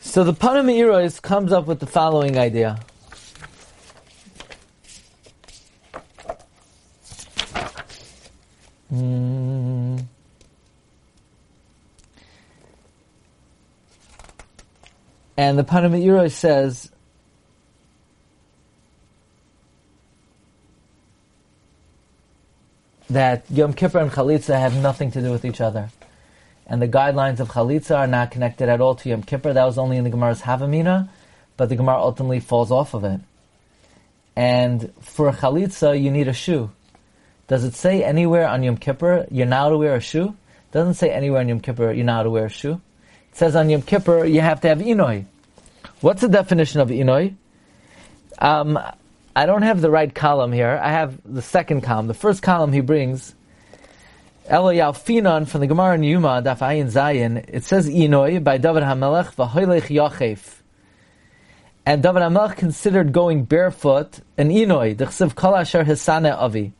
So 0.00 0.24
the 0.24 0.32
Panamiros 0.32 1.20
comes 1.20 1.52
up 1.52 1.66
with 1.66 1.80
the 1.80 1.86
following 1.86 2.38
idea. 2.38 2.78
Mm. 8.92 9.87
And 15.38 15.56
the 15.56 15.62
Panamira 15.62 16.30
says, 16.32 16.90
that 23.08 23.44
Yom 23.48 23.72
Kippur 23.72 24.00
and 24.00 24.10
Chalitza 24.10 24.58
have 24.58 24.74
nothing 24.74 25.12
to 25.12 25.22
do 25.22 25.30
with 25.30 25.44
each 25.44 25.60
other. 25.60 25.90
And 26.66 26.82
the 26.82 26.88
guidelines 26.88 27.40
of 27.40 27.48
Chalitza 27.48 27.96
are 27.96 28.06
not 28.06 28.32
connected 28.32 28.68
at 28.68 28.80
all 28.80 28.96
to 28.96 29.08
Yom 29.08 29.22
Kippur. 29.22 29.52
That 29.52 29.64
was 29.64 29.78
only 29.78 29.96
in 29.96 30.04
the 30.04 30.10
Gemara's 30.10 30.42
Havamina, 30.42 31.08
but 31.56 31.68
the 31.68 31.76
Gemara 31.76 31.98
ultimately 31.98 32.40
falls 32.40 32.70
off 32.70 32.92
of 32.92 33.04
it. 33.04 33.20
And 34.36 34.92
for 35.00 35.32
Chalitza, 35.32 36.00
you 36.00 36.10
need 36.10 36.28
a 36.28 36.34
shoe. 36.34 36.70
Does 37.46 37.64
it 37.64 37.74
say 37.74 38.02
anywhere 38.02 38.46
on 38.46 38.64
Yom 38.64 38.76
Kippur 38.76 39.26
you're 39.30 39.46
not 39.46 39.70
to 39.70 39.78
wear 39.78 39.94
a 39.94 40.00
shoe? 40.00 40.28
It 40.28 40.72
doesn't 40.72 40.94
say 40.94 41.10
anywhere 41.10 41.40
on 41.40 41.48
Yom 41.48 41.60
Kippur 41.60 41.92
you're 41.92 42.04
not 42.04 42.24
to 42.24 42.30
wear 42.30 42.46
a 42.46 42.50
shoe 42.50 42.82
says 43.38 43.54
on 43.54 43.70
Yom 43.70 43.82
Kippur 43.82 44.24
you 44.24 44.40
have 44.40 44.60
to 44.62 44.68
have 44.68 44.78
inoi. 44.78 45.24
What's 46.00 46.20
the 46.20 46.28
definition 46.28 46.80
of 46.80 46.88
inoi? 46.88 47.36
Um, 48.38 48.78
I 49.34 49.46
don't 49.46 49.62
have 49.62 49.80
the 49.80 49.90
right 49.90 50.12
column 50.12 50.52
here. 50.52 50.80
I 50.82 50.90
have 50.90 51.20
the 51.24 51.40
second 51.40 51.82
column. 51.82 52.08
The 52.08 52.14
first 52.14 52.42
column 52.42 52.72
he 52.72 52.80
brings, 52.80 53.36
Elo 54.46 54.72
Yalfinon 54.72 55.46
from 55.46 55.60
the 55.60 55.68
Gemara 55.68 55.94
in 55.94 56.02
Yuma, 56.02 56.42
Daf 56.42 56.58
Ayin 56.58 56.90
Zayin, 56.90 57.44
it 57.48 57.62
says 57.62 57.88
inoi 57.88 58.42
by 58.42 58.58
David 58.58 58.82
HaMelech 58.82 59.34
v'hoylech 59.36 59.86
yachef. 59.86 60.56
And 61.86 62.02
David 62.02 62.22
HaMelech 62.22 62.56
considered 62.56 63.12
going 63.12 63.44
barefoot 63.44 64.18
an 64.36 64.50
inoi, 64.50 64.96
the 64.96 65.04
chsiv 65.04 65.36
kol 65.36 65.54
asher 65.54 65.84
hisane 65.84 66.36
avi. 66.36 66.72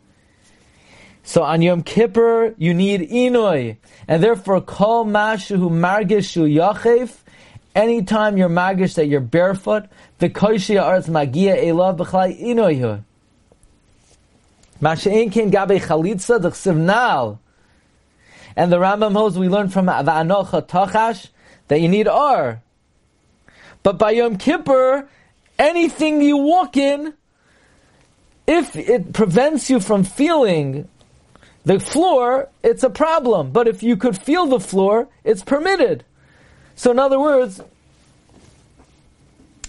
So 1.28 1.42
on 1.42 1.60
Yom 1.60 1.82
Kippur, 1.82 2.54
you 2.56 2.72
need 2.72 3.02
inoi. 3.02 3.76
And 4.08 4.22
therefore, 4.22 4.62
kol 4.62 5.04
mashu 5.04 5.58
margishu 5.58 6.50
yachef, 6.50 7.18
anytime 7.74 8.38
you're 8.38 8.48
magish 8.48 8.94
that 8.94 9.08
you're 9.08 9.20
barefoot, 9.20 9.90
the 10.20 10.30
koishia 10.30 10.82
arz 10.82 11.06
magia 11.06 11.54
elav 11.54 11.98
b'chlai 11.98 12.42
inoihu. 12.42 13.02
Masha'in 14.80 15.30
kin 15.30 15.50
gabe 15.50 15.78
chalitza 15.78 16.40
d'chsiv 16.40 17.38
And 18.56 18.72
the 18.72 18.78
Rambam 18.78 19.12
holds 19.12 19.38
we 19.38 19.50
learn 19.50 19.68
from 19.68 19.84
Va'anocha 19.84 20.66
Tachash 20.66 21.28
that 21.68 21.82
you 21.82 21.88
need 21.90 22.08
R. 22.08 22.62
But 23.82 23.98
by 23.98 24.12
Yom 24.12 24.38
Kippur, 24.38 25.06
anything 25.58 26.22
you 26.22 26.38
walk 26.38 26.78
in, 26.78 27.12
if 28.46 28.74
it 28.74 29.12
prevents 29.12 29.68
you 29.68 29.78
from 29.78 30.04
feeling 30.04 30.88
the 31.68 31.78
floor, 31.78 32.48
it's 32.62 32.82
a 32.82 32.88
problem. 32.88 33.50
But 33.50 33.68
if 33.68 33.82
you 33.82 33.98
could 33.98 34.16
feel 34.16 34.46
the 34.46 34.58
floor, 34.58 35.06
it's 35.22 35.42
permitted. 35.42 36.02
So 36.76 36.90
in 36.92 36.98
other 36.98 37.20
words, 37.20 37.60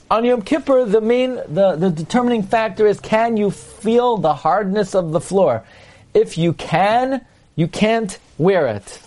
on 0.09 0.23
Yom 0.23 0.41
Kippur, 0.41 0.85
the 0.85 1.01
main, 1.01 1.35
the, 1.35 1.75
the 1.75 1.89
determining 1.89 2.43
factor 2.43 2.87
is 2.87 3.01
can 3.01 3.35
you 3.35 3.51
feel 3.51 4.15
the 4.15 4.33
hardness 4.33 4.95
of 4.95 5.11
the 5.11 5.19
floor? 5.19 5.65
If 6.13 6.37
you 6.37 6.53
can, 6.53 7.25
you 7.57 7.67
can't 7.67 8.17
wear 8.37 8.67
it. 8.67 9.01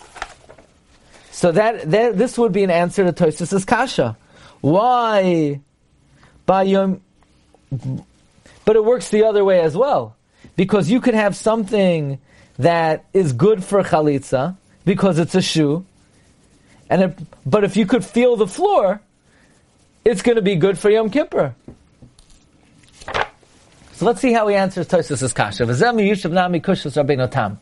So 1.31 1.51
that, 1.51 1.89
that 1.89 2.15
this 2.15 2.37
would 2.37 2.51
be 2.51 2.63
an 2.63 2.69
answer 2.69 3.03
to 3.03 3.11
Tosis' 3.11 3.65
kasha. 3.65 4.15
Why? 4.61 5.61
By 6.45 6.61
Yom, 6.63 7.01
but 8.65 8.75
it 8.75 8.85
works 8.85 9.09
the 9.09 9.23
other 9.23 9.43
way 9.43 9.61
as 9.61 9.75
well. 9.75 10.15
Because 10.55 10.91
you 10.91 11.01
could 11.01 11.15
have 11.15 11.35
something 11.35 12.19
that 12.57 13.05
is 13.13 13.33
good 13.33 13.63
for 13.63 13.83
chalitza 13.83 14.55
because 14.85 15.19
it's 15.19 15.35
a 15.35 15.41
shoe, 15.41 15.85
and 16.89 17.01
it, 17.03 17.19
but 17.45 17.63
if 17.63 17.77
you 17.77 17.85
could 17.85 18.05
feel 18.05 18.35
the 18.35 18.47
floor, 18.47 19.01
it's 20.05 20.21
going 20.21 20.35
to 20.35 20.41
be 20.41 20.55
good 20.55 20.77
for 20.77 20.89
Yom 20.89 21.09
Kippur. 21.09 21.55
So 23.93 24.05
let's 24.07 24.21
see 24.21 24.33
how 24.33 24.47
he 24.47 24.55
answers 24.55 24.87
Tosus' 24.87 25.33
kasha. 25.33 25.65
V'zem 25.65 25.95
yishav 26.01 26.31
nami 26.31 26.59
kushas 26.59 27.01
rabbeinu. 27.01 27.57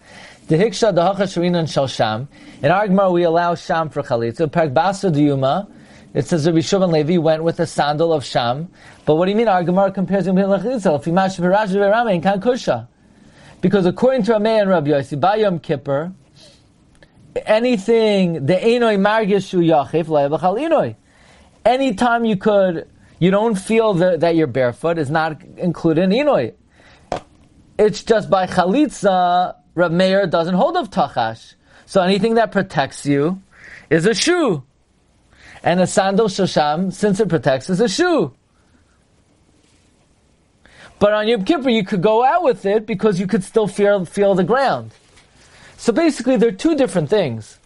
The 0.48 0.56
hiksha 0.56 0.94
dahacha 0.94 1.28
sharinan 1.28 1.72
shal 1.72 1.88
sham. 1.88 2.28
In 2.64 2.72
our 2.72 2.88
Gemara, 2.88 3.12
we 3.12 3.24
allow 3.24 3.54
sham 3.56 3.90
for 3.90 4.02
chalitza. 4.02 4.52
Perk 4.52 4.74
basa 4.74 5.14
diyuma. 5.14 5.70
It 6.14 6.26
says 6.26 6.46
Rabbi 6.46 6.60
Shimon 6.60 6.92
Levi 6.92 7.18
went 7.18 7.44
with 7.44 7.60
a 7.60 7.68
sandal 7.68 8.12
of 8.12 8.26
sham. 8.26 8.70
But 9.06 9.16
what 9.16 9.26
do 9.26 9.32
you 9.32 9.38
mean? 9.38 9.48
Our 9.48 9.64
Gemara 9.64 9.92
compares 9.92 10.28
him 10.28 10.36
with 10.36 10.46
chalitza. 10.46 11.00
If 11.00 11.06
imash 11.06 11.40
v'rash 11.40 11.70
v'rame 11.70 12.24
kan 12.24 12.42
kusha. 12.42 12.88
Because 13.62 13.86
according 13.86 14.24
to 14.24 14.34
Rameh 14.34 14.62
and 14.62 14.70
Rabbi 14.70 14.90
Yossi, 14.90 15.20
by 15.20 15.36
Yom 15.38 15.60
Kippur, 15.60 16.12
anything 17.46 18.46
the 18.46 18.56
enoi 18.56 18.98
margishu 18.98 19.64
yachif 19.64 20.06
le'evachal 20.06 20.60
inoi. 20.60 20.96
Anytime 21.64 22.26
you 22.26 22.38
could, 22.38 22.90
you 23.20 23.30
don't 23.30 23.56
feel 23.56 23.94
that 23.94 24.36
you're 24.36 24.48
barefoot 24.48 24.98
is 24.98 25.12
not 25.12 25.44
included 25.58 26.06
in 26.06 26.10
inoi. 26.10 26.54
It's 27.78 28.04
just 28.04 28.30
by 28.30 28.48
chalitza, 28.48 29.56
Rav 29.76 29.92
Meir 29.92 30.26
doesn't 30.26 30.56
hold 30.56 30.76
of 30.76 30.90
tachash. 30.90 31.54
So 31.86 32.02
anything 32.02 32.36
that 32.36 32.52
protects 32.52 33.06
you 33.06 33.42
is 33.90 34.06
a 34.06 34.16
shoe. 34.16 34.64
And 35.64 35.80
a 35.80 35.86
sandal 35.86 36.28
shosham, 36.28 36.92
since 36.92 37.20
it 37.20 37.30
protects, 37.30 37.70
is 37.70 37.80
a 37.80 37.88
shoe. 37.88 38.34
But 41.02 41.14
on 41.14 41.28
Yom 41.28 41.44
Kippur, 41.46 41.72
you 41.72 41.84
could 41.84 42.04
go 42.04 42.24
out 42.24 42.44
with 42.44 42.64
it 42.64 42.86
because 42.86 43.20
you 43.20 43.26
could 43.26 43.44
still 43.44 43.66
feel, 43.66 44.06
feel 44.06 44.36
the 44.36 44.44
ground. 44.44 44.92
So 45.78 45.92
basically, 45.92 46.38
there 46.38 46.50
are 46.50 46.52
two 46.66 46.76
different 46.76 47.10
things. 47.10 47.58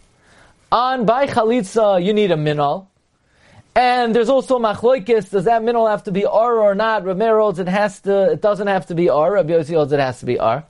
On 0.72 1.04
by 1.04 1.26
chalitza, 1.26 2.02
you 2.02 2.14
need 2.14 2.30
a 2.30 2.36
minol. 2.36 2.86
And 3.74 4.16
there's 4.16 4.30
also 4.30 4.58
machloikis. 4.58 5.28
Does 5.28 5.44
that 5.44 5.60
minol 5.60 5.86
have 5.90 6.04
to 6.04 6.12
be 6.12 6.24
or 6.24 6.60
or 6.60 6.74
not? 6.74 7.04
Rameir 7.04 7.38
holds 7.38 7.58
it 7.58 7.68
has 7.68 8.00
to. 8.00 8.32
It 8.32 8.40
doesn't 8.40 8.68
have 8.68 8.86
to 8.86 8.94
be 8.94 9.10
or. 9.10 9.32
Rabbi 9.32 9.52
Yossi 9.52 9.74
holds 9.74 9.92
it 9.92 10.00
has 10.00 10.18
to 10.20 10.24
be 10.24 10.40
or. 10.40 10.64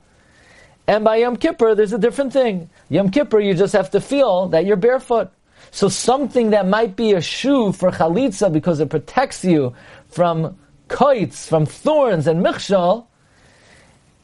And 0.87 1.05
by 1.05 1.15
Yom 1.17 1.37
Kippur, 1.37 1.73
there's 1.73 1.93
a 1.93 1.97
different 1.97 2.33
thing. 2.33 2.69
Yom 2.89 3.11
Kippur, 3.11 3.39
you 3.39 3.53
just 3.53 3.71
have 3.71 3.91
to 3.91 4.01
feel 4.01 4.49
that 4.49 4.65
you're 4.65 4.75
barefoot. 4.75 5.29
So 5.71 5.87
something 5.87 6.49
that 6.49 6.67
might 6.67 6.97
be 6.97 7.13
a 7.13 7.21
shoe 7.21 7.71
for 7.71 7.91
chalitza 7.91 8.51
because 8.51 8.81
it 8.81 8.89
protects 8.89 9.45
you 9.45 9.73
from 10.09 10.57
kites, 10.87 11.47
from 11.47 11.65
thorns 11.65 12.27
and 12.27 12.43
michshal, 12.43 13.07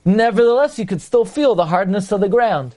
nevertheless 0.06 0.80
you 0.80 0.86
could 0.86 1.02
still 1.02 1.26
feel 1.26 1.56
the 1.56 1.66
hardness 1.66 2.12
of 2.12 2.22
the 2.22 2.30
ground. 2.30 2.76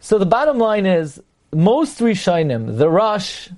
So 0.00 0.18
the 0.18 0.26
bottom 0.26 0.58
line 0.58 0.86
is, 0.86 1.20
most 1.52 1.98
Rishonim, 2.00 2.78
the 2.78 2.90
Rosh 2.90 3.48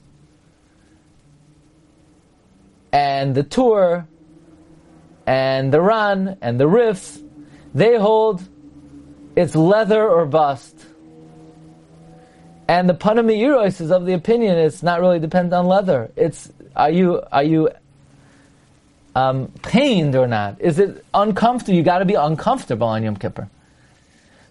and 2.92 3.34
the 3.34 3.42
Tur, 3.42 4.06
and 5.26 5.72
the 5.72 5.80
Ran, 5.80 6.36
and 6.40 6.60
the 6.60 6.68
Rif, 6.68 7.18
they 7.74 7.98
hold 7.98 8.42
it's 9.36 9.54
leather 9.54 10.08
or 10.08 10.24
bust. 10.24 10.74
And 12.68 12.88
the 12.88 12.94
Panami 12.94 13.38
Iros 13.38 13.80
is 13.80 13.92
of 13.92 14.06
the 14.06 14.14
opinion 14.14 14.56
it's 14.56 14.82
not 14.82 15.00
really 15.00 15.20
dependent 15.20 15.52
on 15.52 15.66
leather. 15.66 16.10
It's 16.16 16.50
are 16.74 16.90
you 16.90 17.22
are 17.30 17.44
you 17.44 17.68
um, 19.16 19.48
pained 19.62 20.14
or 20.14 20.26
not? 20.26 20.60
Is 20.60 20.78
it 20.78 21.02
uncomfortable? 21.14 21.74
You 21.74 21.82
got 21.82 21.98
to 22.00 22.04
be 22.04 22.14
uncomfortable 22.14 22.86
on 22.86 23.02
Yom 23.02 23.16
Kippur. 23.16 23.48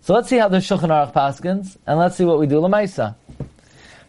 So 0.01 0.15
let's 0.15 0.27
see 0.27 0.37
how 0.37 0.47
the 0.47 0.57
Shulchan 0.57 0.89
Aruch 0.89 1.13
paskins, 1.13 1.77
and 1.85 1.99
let's 1.99 2.15
see 2.15 2.25
what 2.25 2.39
we 2.39 2.47
do 2.47 2.55
lemaisa. 2.55 3.15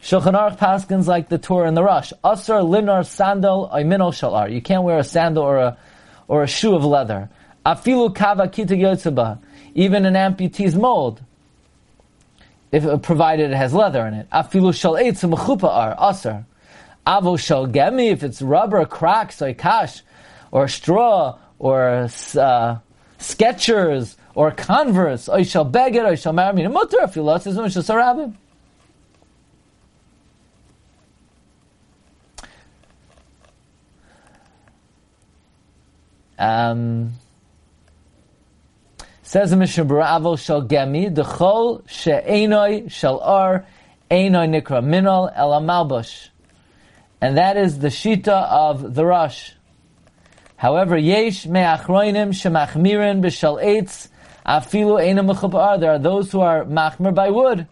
Shulchan 0.02 0.32
Aruch 0.32 0.56
paskins 0.56 1.06
like 1.06 1.28
the 1.28 1.36
Torah 1.36 1.68
and 1.68 1.76
the 1.76 1.82
Rosh. 1.82 2.12
Asar 2.24 2.60
linar 2.60 3.04
sandal 3.04 3.70
oimino 3.72 4.10
shalar. 4.10 4.50
You 4.50 4.62
can't 4.62 4.82
wear 4.82 4.98
a 4.98 5.04
sandal 5.04 5.42
or 5.42 5.58
a 5.58 5.78
or 6.26 6.42
a 6.42 6.46
shoe 6.46 6.74
of 6.74 6.84
leather. 6.84 7.28
Afilu 7.66 8.14
kava 8.14 8.48
kita. 8.48 9.38
Even 9.74 10.06
an 10.06 10.14
amputee's 10.14 10.74
mold, 10.74 11.20
if 12.72 13.02
provided 13.02 13.50
it 13.50 13.56
has 13.56 13.74
leather 13.74 14.06
in 14.06 14.14
it. 14.14 14.30
Afilu 14.30 14.74
shal 14.74 14.94
eitz 14.94 15.22
ar 15.64 15.96
asar. 15.98 16.46
Avo 17.06 17.38
shal 17.38 17.66
gemi 17.66 18.10
if 18.10 18.22
it's 18.22 18.40
rubber, 18.40 18.86
cracks, 18.86 19.42
kash 19.58 20.02
or 20.50 20.68
straw, 20.68 21.38
or 21.58 21.88
uh, 21.88 22.78
Skechers, 23.18 24.16
or 24.34 24.50
Converse, 24.50 25.28
I 25.28 25.42
shall 25.42 25.64
beg 25.64 25.96
it, 25.96 26.04
I 26.04 26.14
shall 26.14 26.34
marry 26.34 26.54
me. 26.54 26.66
Mutter, 26.68 26.98
if 27.02 27.16
you 27.16 27.22
lost 27.22 27.46
his 27.46 27.56
sarabim. 27.56 28.34
Um, 36.38 37.14
says 39.22 39.50
the 39.50 39.56
Mishnah 39.56 39.86
Avol 39.86 40.38
shall 40.38 40.62
gemi 40.62 41.10
dechol 41.12 41.82
she'enoi 41.88 42.90
shall 42.90 43.20
ar 43.20 43.64
enoi 44.10 44.46
nikra 44.46 44.84
minol 44.84 45.32
el 45.34 45.50
malbush, 45.62 46.28
and 47.22 47.38
that 47.38 47.56
is 47.56 47.78
the 47.78 47.88
shita 47.88 48.28
of 48.28 48.94
the 48.94 49.06
Rosh. 49.06 49.52
However, 50.56 50.96
yesh 50.96 51.46
me'achroinim 51.46 52.30
shemachmirin 52.30 53.20
b'shal 53.20 53.62
eitz 53.62 54.08
afilu 54.46 54.98
einam 54.98 55.30
mechubar. 55.30 55.78
There 55.78 55.92
are 55.92 55.98
those 55.98 56.32
who 56.32 56.40
are 56.40 56.64
machmir 56.64 57.14
by 57.14 57.28
wood. 57.28 57.66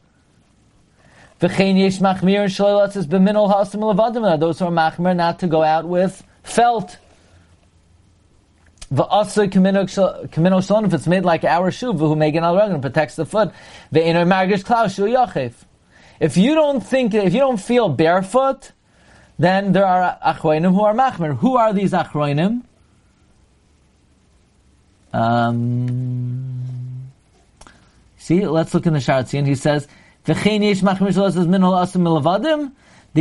V'chein 1.41 1.79
yesh 1.79 1.99
machmirin 1.99 2.51
shalolatzis 2.51 3.07
b'minol 3.07 3.51
hasim 3.51 3.81
levadim. 3.81 4.23
There 4.23 4.33
are 4.33 4.37
those 4.37 4.59
who 4.59 4.67
are 4.67 4.71
machmir 4.71 5.17
not 5.17 5.39
to 5.39 5.47
go 5.47 5.63
out 5.63 5.87
with 5.87 6.23
felt. 6.43 6.99
V'asa 8.93 9.49
kamino 9.49 10.63
shalom, 10.63 10.85
if 10.85 10.93
it's 10.93 11.07
made 11.07 11.25
like 11.25 11.43
our 11.45 11.71
shoe, 11.71 11.95
who 11.95 12.15
make 12.15 12.35
an 12.35 12.45
al 12.45 12.79
protects 12.81 13.17
the 13.17 13.25
foot. 13.25 13.51
Ve'eno 13.95 14.27
margish 14.27 14.63
klaus 14.63 14.95
shu 14.95 15.05
yachef. 15.05 15.55
If 16.21 16.37
you 16.37 16.55
don't 16.55 16.81
think, 16.81 17.15
if 17.15 17.33
you 17.33 17.41
don't 17.41 17.57
feel 17.57 17.89
barefoot, 17.89 18.73
then 19.39 19.73
there 19.73 19.87
are 19.87 20.19
achroinim 20.25 20.73
who 20.75 20.83
are 20.83 20.93
machmir. 20.93 21.39
Who 21.39 21.57
are 21.57 21.73
these 21.73 21.93
achroinim? 21.93 22.63
Um, 25.15 27.13
see, 28.19 28.45
let's 28.47 28.75
look 28.75 28.87
in 28.87 28.95
the 28.95 28.99
Sharatzian. 28.99 29.47
He 29.47 29.55
says, 29.55 29.87
These 30.25 30.41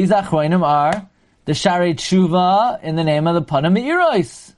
achroinim 0.10 0.64
are 0.64 1.08
the 1.46 1.52
Sharet 1.52 1.96
Tshuva 1.96 2.82
in 2.82 2.96
the 2.96 3.04
name 3.04 3.28
of 3.28 3.36
the 3.36 3.44
Panam 3.44 3.78
Irois. 3.80 4.54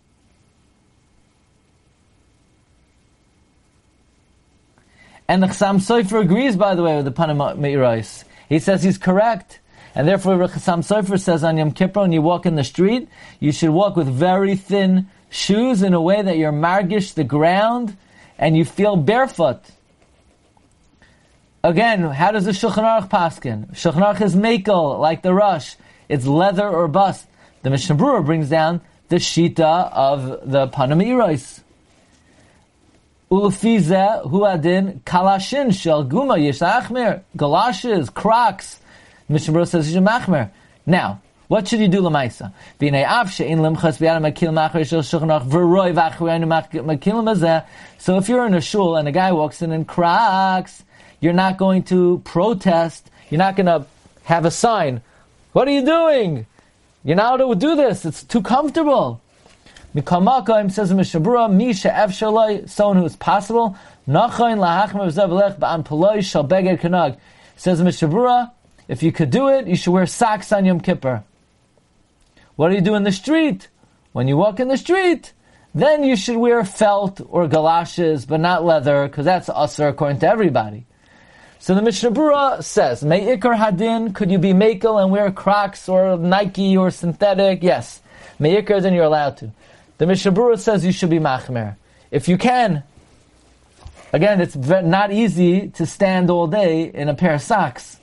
And 5.28 5.43
the 5.43 5.48
Chassam 5.48 5.80
Sofer 5.80 6.21
agrees, 6.21 6.56
by 6.56 6.76
the 6.76 6.84
way, 6.84 6.95
with 6.95 7.04
the 7.06 7.12
Panam 7.12 7.39
Irois. 7.60 8.24
He 8.48 8.60
says 8.60 8.82
he's 8.82 8.98
correct. 8.98 9.60
And 9.95 10.08
therefore, 10.08 10.36
Chassam 10.36 10.79
Sofer 10.86 11.19
says 11.19 11.43
on 11.43 11.58
Yom 11.58 11.71
Kippur, 11.71 12.01
when 12.01 12.12
you 12.12 12.21
walk 12.21 12.45
in 12.45 12.55
the 12.55 12.65
street, 12.65 13.08
you 13.39 13.53
should 13.53 13.69
walk 13.69 13.95
with 13.95 14.08
very 14.08 14.58
thin 14.58 15.08
shoes 15.29 15.81
in 15.81 15.93
a 15.93 16.01
way 16.01 16.21
that 16.21 16.38
you're 16.38 16.51
margish 16.51 17.13
the 17.13 17.23
ground 17.23 17.95
and 18.38 18.58
you 18.58 18.65
feel 18.65 18.97
barefoot. 18.97 19.62
Again, 21.63 22.03
how 22.03 22.31
does 22.31 22.45
the 22.45 22.51
Shulchan 22.51 22.84
Aruch 22.84 23.10
paskin? 23.10 23.71
Shulchan 23.71 24.03
Aruch 24.03 24.21
is 24.21 24.36
makel, 24.36 24.99
like 24.99 25.23
the 25.23 25.34
Rosh. 25.34 25.75
It's 26.10 26.27
leather 26.27 26.67
or 26.67 26.88
bust. 26.88 27.25
The 27.63 27.69
Mishnah 27.69 27.95
Berurah 27.95 28.25
brings 28.25 28.49
down 28.49 28.81
the 29.08 29.15
shita 29.15 29.91
of 29.91 30.51
the 30.51 30.67
Panamiros. 30.67 31.62
Ulufize 33.31 34.25
huadin 34.25 35.01
kalashin 35.01 35.73
shel 35.73 36.05
guma 36.05 36.38
yishachmer 36.38 37.23
galoshes 37.36 38.12
crocs. 38.12 38.79
Mishnah 39.28 39.54
Berurah 39.54 39.68
says 39.68 39.94
yishmachmer. 39.94 40.52
Now, 40.86 41.22
what 41.48 41.68
should 41.68 41.80
you 41.80 41.88
do 41.88 42.02
lemaisa? 42.02 42.52
So 48.00 48.18
if 48.18 48.30
you're 48.30 48.46
in 48.48 48.54
a 48.54 48.62
shul 48.62 48.96
and 48.96 49.08
a 49.08 49.12
guy 49.12 49.32
walks 49.32 49.62
in 49.62 49.72
and 49.72 49.88
Crocs, 49.88 50.84
you're 51.20 51.34
not 51.34 51.58
going 51.58 51.84
to 51.84 52.22
protest. 52.24 53.10
You're 53.30 53.40
not 53.40 53.56
going 53.56 53.68
to 53.68 53.86
have 54.24 54.46
a 54.46 54.52
sign. 54.52 55.02
What 55.54 55.68
are 55.68 55.72
you 55.72 55.86
doing? 55.86 56.46
You're 57.04 57.16
not 57.16 57.40
able 57.40 57.54
to 57.54 57.60
do 57.60 57.76
this. 57.76 58.06
It's 58.06 58.24
too 58.24 58.42
comfortable. 58.42 59.22
Mikamakaim 59.96 60.72
says 60.72 60.92
Mishnah 60.92 61.22
Berurah, 61.22 61.54
Misha 61.54 61.90
Efshalai, 61.90 62.68
someone 62.68 62.98
who 62.98 63.06
is 63.06 63.16
possible. 63.16 63.78
Nachain 64.08 64.58
lahachmer 64.58 65.08
v'zevelech 65.10 65.58
ba'an 65.60 65.86
paloi 65.86 66.24
shal 66.24 66.44
beged 66.44 66.82
kanag. 66.82 67.18
Says 67.56 67.82
Mishnah 67.82 68.10
Berurah, 68.10 68.52
if 68.88 69.02
you 69.02 69.12
could 69.12 69.30
do 69.30 69.50
it, 69.50 69.67
you 69.67 69.76
should 69.76 69.91
wear 69.91 70.06
socks 70.06 70.52
on 70.52 70.65
Yom 70.65 70.80
Kippur. 70.80 71.24
What 72.56 72.69
do 72.69 72.76
you 72.76 72.82
do 72.82 72.95
in 72.95 73.04
the 73.04 73.12
street? 73.12 73.67
When 74.12 74.28
you 74.28 74.38
walk 74.38 74.60
in 74.60 74.67
the 74.67 74.78
street, 74.78 75.34
then 75.74 76.04
you 76.04 76.15
should 76.15 76.38
wear 76.38 76.63
felt 76.63 77.19
or 77.28 77.48
galoshes, 77.48 78.26
but 78.26 78.39
not 78.39 78.63
leather, 78.63 79.08
because 79.08 79.26
that's 79.26 79.50
usher 79.50 79.88
according 79.88 80.19
to 80.19 80.30
everybody. 80.30 80.86
So 81.60 81.74
the 81.74 81.82
Mishnah 81.82 82.12
Berurah 82.12 82.63
says, 82.63 83.04
May 83.04 83.36
ikar 83.36 83.58
hadin, 83.58 84.13
could 84.13 84.32
you 84.32 84.38
be 84.38 84.54
makel 84.54 85.02
and 85.02 85.12
wear 85.12 85.32
Crocs 85.32 85.89
or 85.89 86.17
Nike 86.17 86.78
or 86.78 86.91
synthetic? 86.91 87.63
Yes. 87.63 88.02
May 88.39 88.62
ikar, 88.62 88.82
then 88.82 88.93
you're 88.93 89.04
allowed 89.04 89.38
to. 89.38 89.52
the 89.98 90.06
Mishnah 90.06 90.32
Berurah 90.32 90.60
says 90.60 90.86
you 90.86 90.91
should 90.91 91.10
be 91.10 91.19
machmer. 91.19 91.76
If 92.12 92.28
you 92.28 92.38
can, 92.38 92.84
again, 94.13 94.39
it's 94.41 94.56
not 94.56 95.12
easy 95.12 95.69
to 95.69 95.86
stand 95.86 96.30
all 96.30 96.48
day 96.48 96.84
in 96.84 97.10
a 97.10 97.15
pair 97.15 97.34
of 97.34 97.41
socks. 97.41 98.00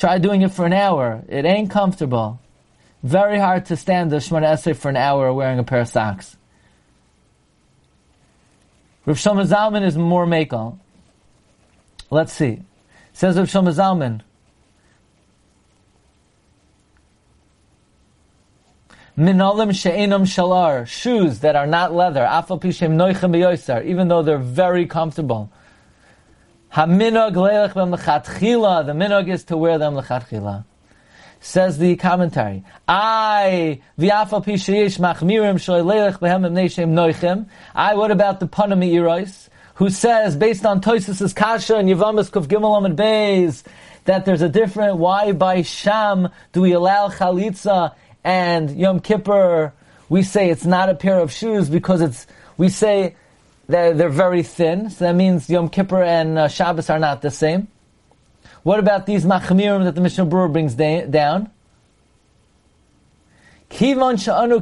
Try 0.00 0.16
doing 0.16 0.40
it 0.40 0.50
for 0.50 0.64
an 0.64 0.72
hour. 0.72 1.22
It 1.28 1.44
ain't 1.44 1.70
comfortable. 1.70 2.40
Very 3.02 3.38
hard 3.38 3.66
to 3.66 3.76
stand 3.76 4.10
the 4.10 4.16
Shemona 4.16 4.54
Esrei 4.54 4.74
for 4.74 4.88
an 4.88 4.96
hour 4.96 5.30
wearing 5.30 5.58
a 5.58 5.62
pair 5.62 5.82
of 5.82 5.88
socks. 5.88 6.38
Rav 9.04 9.18
Shlomo 9.18 9.46
Zalman 9.46 9.82
is 9.84 9.98
more 9.98 10.24
makel. 10.24 10.78
Let's 12.08 12.32
see. 12.32 12.62
Says 13.12 13.36
Rav 13.36 13.46
Shlomo 13.46 13.74
Zalman. 13.74 14.22
Minalim 19.18 19.74
she'enam 19.74 20.24
shalar, 20.24 20.86
shoes 20.86 21.40
that 21.40 21.56
are 21.56 21.66
not 21.66 21.92
leather, 21.92 22.22
afal 22.22 22.58
pishem 22.58 22.96
noichem 22.96 23.84
even 23.84 24.08
though 24.08 24.22
they're 24.22 24.38
very 24.38 24.86
comfortable. 24.86 25.52
Haminog 26.72 27.34
the 27.34 28.92
minog 28.92 29.28
is 29.28 29.44
to 29.44 29.56
wear 29.56 29.78
them 29.78 29.94
lechatchila. 29.94 30.64
Says 31.40 31.78
the 31.78 31.96
commentary, 31.96 32.64
I, 32.86 33.80
v'afal 33.98 34.44
pisheyish 34.44 35.00
machmirim 35.00 35.56
neshem 35.56 36.92
noichem. 36.92 37.46
I, 37.74 37.94
what 37.94 38.10
about 38.10 38.38
the 38.40 38.46
panami 38.46 38.92
irois? 38.92 39.48
Who 39.76 39.88
says, 39.88 40.36
based 40.36 40.66
on 40.66 40.82
Toysis's 40.82 41.32
Kasha 41.32 41.76
and 41.76 41.88
Yavamas 41.88 42.30
Kuf 42.30 42.46
Gimel 42.46 42.84
and 42.84 42.98
Beis, 42.98 43.62
that 44.04 44.26
there's 44.26 44.42
a 44.42 44.48
different, 44.48 44.98
why 44.98 45.32
by 45.32 45.62
Sham 45.62 46.28
do 46.52 46.60
we 46.60 46.72
allow 46.72 47.08
Chalitza 47.08 47.94
and 48.22 48.78
Yom 48.78 49.00
Kippur, 49.00 49.72
we 50.10 50.22
say 50.22 50.50
it's 50.50 50.66
not 50.66 50.90
a 50.90 50.94
pair 50.94 51.18
of 51.18 51.32
shoes 51.32 51.70
because 51.70 52.02
it's, 52.02 52.26
we 52.58 52.68
say 52.68 53.16
they're, 53.70 53.94
they're 53.94 54.08
very 54.08 54.42
thin, 54.42 54.90
so 54.90 55.04
that 55.04 55.14
means 55.14 55.48
Yom 55.48 55.68
Kippur 55.68 56.02
and 56.02 56.38
uh, 56.38 56.48
Shabbos 56.48 56.90
are 56.90 56.98
not 56.98 57.22
the 57.22 57.30
same. 57.30 57.68
What 58.62 58.78
about 58.78 59.06
these 59.06 59.24
machmirim 59.24 59.84
that 59.84 59.94
the 59.94 60.00
Mishnah 60.00 60.26
Berurah 60.26 60.52
brings 60.52 60.74
da- 60.74 61.06
down? 61.06 61.50
Kivan 63.70 64.16
sha'anu 64.18 64.60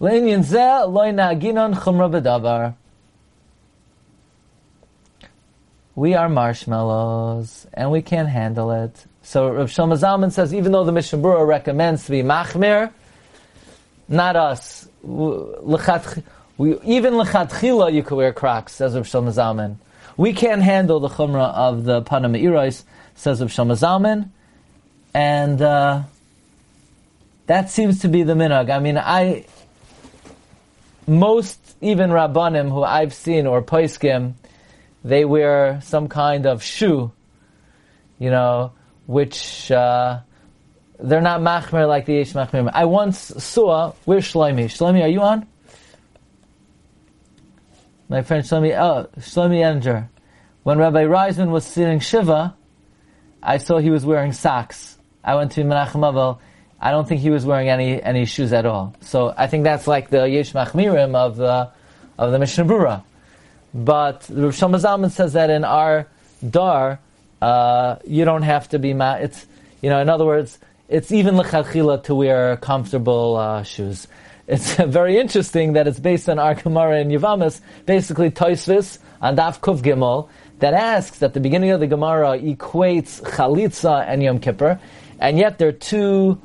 le'inyan 0.00 0.44
zeh, 0.44 0.92
loy 0.92 1.10
na'ginon 1.12 1.74
chumra 1.74 2.10
b'davar. 2.10 2.74
We 5.94 6.14
are 6.14 6.28
marshmallows, 6.28 7.66
and 7.72 7.90
we 7.90 8.02
can't 8.02 8.28
handle 8.28 8.70
it. 8.70 9.06
So 9.22 9.50
Rav 9.50 9.68
Shlomo 9.68 9.94
Zalman 9.94 10.32
says, 10.32 10.54
even 10.54 10.72
though 10.72 10.84
the 10.84 10.92
Mishnah 10.92 11.18
Berurah 11.18 11.46
recommends 11.46 12.04
to 12.04 12.10
be 12.10 12.22
machmir, 12.22 12.92
not 14.08 14.36
us. 14.36 14.88
We, 16.58 16.76
even 16.80 17.14
lechatchila 17.14 17.92
you 17.92 18.02
could 18.02 18.16
wear 18.16 18.32
Crocs, 18.32 18.72
says 18.72 18.96
Rav 18.96 19.06
Shlomo. 19.06 19.76
We 20.16 20.32
can't 20.32 20.60
handle 20.60 20.98
the 20.98 21.08
chumrah 21.08 21.54
of 21.54 21.84
the 21.84 22.02
Panama 22.02 22.36
Irois, 22.36 22.82
says 23.14 23.40
Rav 23.40 23.50
Shlomo 23.50 23.78
Zalman, 23.78 24.30
and 25.14 25.62
uh, 25.62 26.02
that 27.46 27.70
seems 27.70 28.00
to 28.00 28.08
be 28.08 28.24
the 28.24 28.34
minhag. 28.34 28.70
I 28.70 28.80
mean, 28.80 28.98
I 28.98 29.46
most 31.06 31.60
even 31.80 32.10
rabbanim 32.10 32.70
who 32.70 32.82
I've 32.82 33.14
seen 33.14 33.46
or 33.46 33.62
poiskim, 33.62 34.34
they 35.04 35.24
wear 35.24 35.80
some 35.82 36.08
kind 36.08 36.44
of 36.44 36.62
shoe, 36.62 37.12
you 38.18 38.30
know, 38.30 38.72
which 39.06 39.70
uh, 39.70 40.18
they're 40.98 41.20
not 41.20 41.40
machmer 41.40 41.86
like 41.86 42.06
the 42.06 42.14
Yesh 42.14 42.32
machmer. 42.32 42.68
I 42.74 42.86
once 42.86 43.18
saw, 43.18 43.92
where's 44.04 44.24
Shlomi? 44.24 44.64
Shlomi, 44.64 45.04
are 45.04 45.08
you 45.08 45.22
on? 45.22 45.46
My 48.10 48.22
friend 48.22 48.42
Shlomi, 48.42 48.74
oh, 48.78 49.08
Shlomi. 49.20 50.08
When 50.62 50.78
Rabbi 50.78 51.04
Reisman 51.04 51.50
was 51.50 51.66
sitting 51.66 52.00
Shiva, 52.00 52.54
I 53.42 53.58
saw 53.58 53.78
he 53.78 53.90
was 53.90 54.06
wearing 54.06 54.32
socks. 54.32 54.96
I 55.22 55.34
went 55.34 55.52
to 55.52 55.60
Menachem 55.62 56.00
Avel. 56.00 56.38
I 56.80 56.90
don't 56.90 57.06
think 57.06 57.20
he 57.20 57.28
was 57.28 57.44
wearing 57.44 57.68
any, 57.68 58.02
any 58.02 58.24
shoes 58.24 58.52
at 58.54 58.64
all. 58.64 58.94
So 59.00 59.34
I 59.36 59.46
think 59.46 59.64
that's 59.64 59.86
like 59.86 60.08
the 60.08 60.26
Yesh 60.28 60.52
Machmirim 60.52 61.14
of 61.14 61.36
the, 61.36 61.70
of 62.16 62.32
the 62.32 62.38
Mishnah 62.38 62.64
Berurah. 62.64 63.02
But 63.74 64.26
Rav 64.30 64.52
Shlomo 64.52 64.80
Zalman 64.80 65.10
says 65.10 65.34
that 65.34 65.50
in 65.50 65.64
our 65.64 66.08
dar, 66.48 67.00
uh, 67.42 67.96
you 68.06 68.24
don't 68.24 68.42
have 68.42 68.70
to 68.70 68.78
be 68.78 68.94
ma. 68.94 69.14
It's 69.14 69.46
you 69.82 69.90
know, 69.90 70.00
in 70.00 70.08
other 70.08 70.24
words, 70.24 70.58
it's 70.88 71.12
even 71.12 71.34
lechatchila 71.34 72.04
to 72.04 72.14
wear 72.14 72.56
comfortable 72.56 73.36
uh, 73.36 73.62
shoes. 73.62 74.08
It's 74.48 74.74
very 74.76 75.18
interesting 75.18 75.74
that 75.74 75.86
it's 75.86 76.00
based 76.00 76.28
on 76.28 76.38
our 76.38 76.54
Gemara 76.54 77.00
in 77.00 77.08
Yavamas, 77.08 77.60
basically 77.84 78.30
Toisvis 78.30 78.98
on 79.20 79.36
Daf 79.36 79.60
Kuf 79.60 79.82
Gimel, 79.82 80.30
that 80.60 80.72
asks 80.72 81.22
at 81.22 81.34
the 81.34 81.40
beginning 81.40 81.70
of 81.70 81.80
the 81.80 81.86
Gemara 81.86 82.38
equates 82.38 83.20
Chalitza 83.20 84.04
and 84.08 84.22
Yom 84.22 84.40
Kippur, 84.40 84.80
and 85.20 85.38
yet 85.38 85.58
there 85.58 85.68
are 85.68 85.72
two 85.72 86.40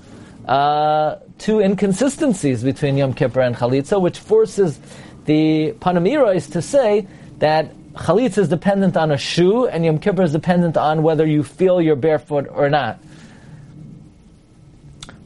uh, 0.45 1.15
two 1.37 1.61
inconsistencies 1.61 2.63
between 2.63 2.97
Yom 2.97 3.13
Kippur 3.13 3.39
and 3.39 3.55
Chalitza, 3.55 3.99
which 3.99 4.19
forces 4.19 4.77
the 5.25 5.73
Panamirais 5.79 6.51
to 6.51 6.61
say 6.61 7.07
that 7.39 7.73
Chalitza 7.93 8.39
is 8.39 8.49
dependent 8.49 8.97
on 8.97 9.11
a 9.11 9.17
shoe, 9.17 9.67
and 9.67 9.85
Yom 9.85 9.97
Kippur 9.97 10.23
is 10.23 10.33
dependent 10.33 10.75
on 10.75 11.03
whether 11.03 11.25
you 11.25 11.41
feel 11.41 11.81
you're 11.81 11.95
barefoot 11.95 12.47
or 12.51 12.69
not. 12.69 12.99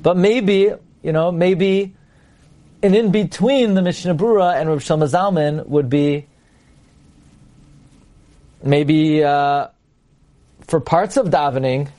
But 0.04 0.16
maybe, 0.16 0.72
you 1.02 1.12
know, 1.12 1.32
maybe 1.32 1.97
and 2.88 2.96
in 2.96 3.12
between 3.12 3.74
the 3.74 3.82
Mishnah 3.82 4.16
Berurah 4.16 4.56
and 4.56 4.70
Rav 4.70 4.80
Shlomo 4.80 5.10
Zalman 5.10 5.68
would 5.68 5.90
be 5.90 6.26
maybe 8.64 9.22
uh, 9.26 9.68
for 10.62 10.80
parts 10.80 11.18
of 11.18 11.28
davening, 11.28 11.90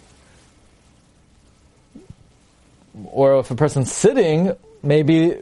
or 3.04 3.40
if 3.40 3.50
a 3.50 3.54
person's 3.54 3.92
sitting, 3.92 4.56
maybe 4.82 5.36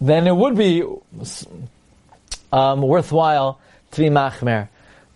then 0.00 0.28
it 0.28 0.36
would 0.36 0.56
be 0.56 0.84
um, 2.52 2.80
worthwhile 2.80 3.58
to 3.90 4.02
be 4.02 4.08
machmer. 4.08 4.68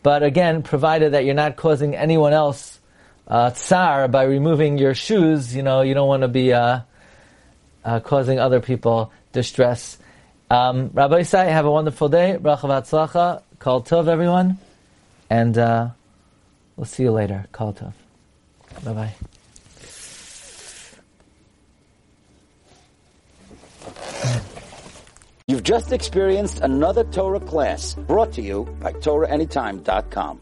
But 0.03 0.25
again, 0.25 0.65
provided 0.65 1.13
that 1.13 1.25
you're 1.25 1.35
not 1.35 1.55
causing 1.55 1.95
anyone 1.95 2.33
else 2.33 2.81
uh, 3.29 3.51
tsar 3.51 4.09
by 4.09 4.25
removing 4.25 4.79
your 4.79 4.95
shoes, 4.95 5.55
you 5.55 5.63
know, 5.63 5.83
you 5.83 5.95
don't 5.95 6.09
want 6.09 6.23
to 6.23 6.29
be 6.29 6.53
uh, 6.53 6.81
uh, 7.85 8.01
causing 8.01 8.41
other 8.41 8.59
people 8.59 9.13
distress. 9.33 9.99
Um, 10.51 10.91
Rabbi 10.93 11.21
Isai, 11.21 11.49
have 11.49 11.65
a 11.65 11.71
wonderful 11.71 12.09
day. 12.09 12.37
Bracha 12.41 12.63
v'atzlacha. 12.63 13.43
Kol 13.59 13.83
tov, 13.83 14.09
everyone. 14.09 14.59
And 15.29 15.57
uh, 15.57 15.91
we'll 16.77 16.87
see 16.87 17.05
you 17.05 17.13
later. 17.13 17.47
Kol 17.53 17.73
tov. 17.73 17.93
Bye-bye. 18.85 19.15
You've 25.47 25.65
just 25.65 25.93
experienced 25.93 26.61
another 26.61 27.03
Torah 27.03 27.41
class 27.41 27.95
brought 27.95 28.33
to 28.35 28.43
you 28.43 28.65
by 28.81 28.93
TorahAnytime.com. 28.93 30.39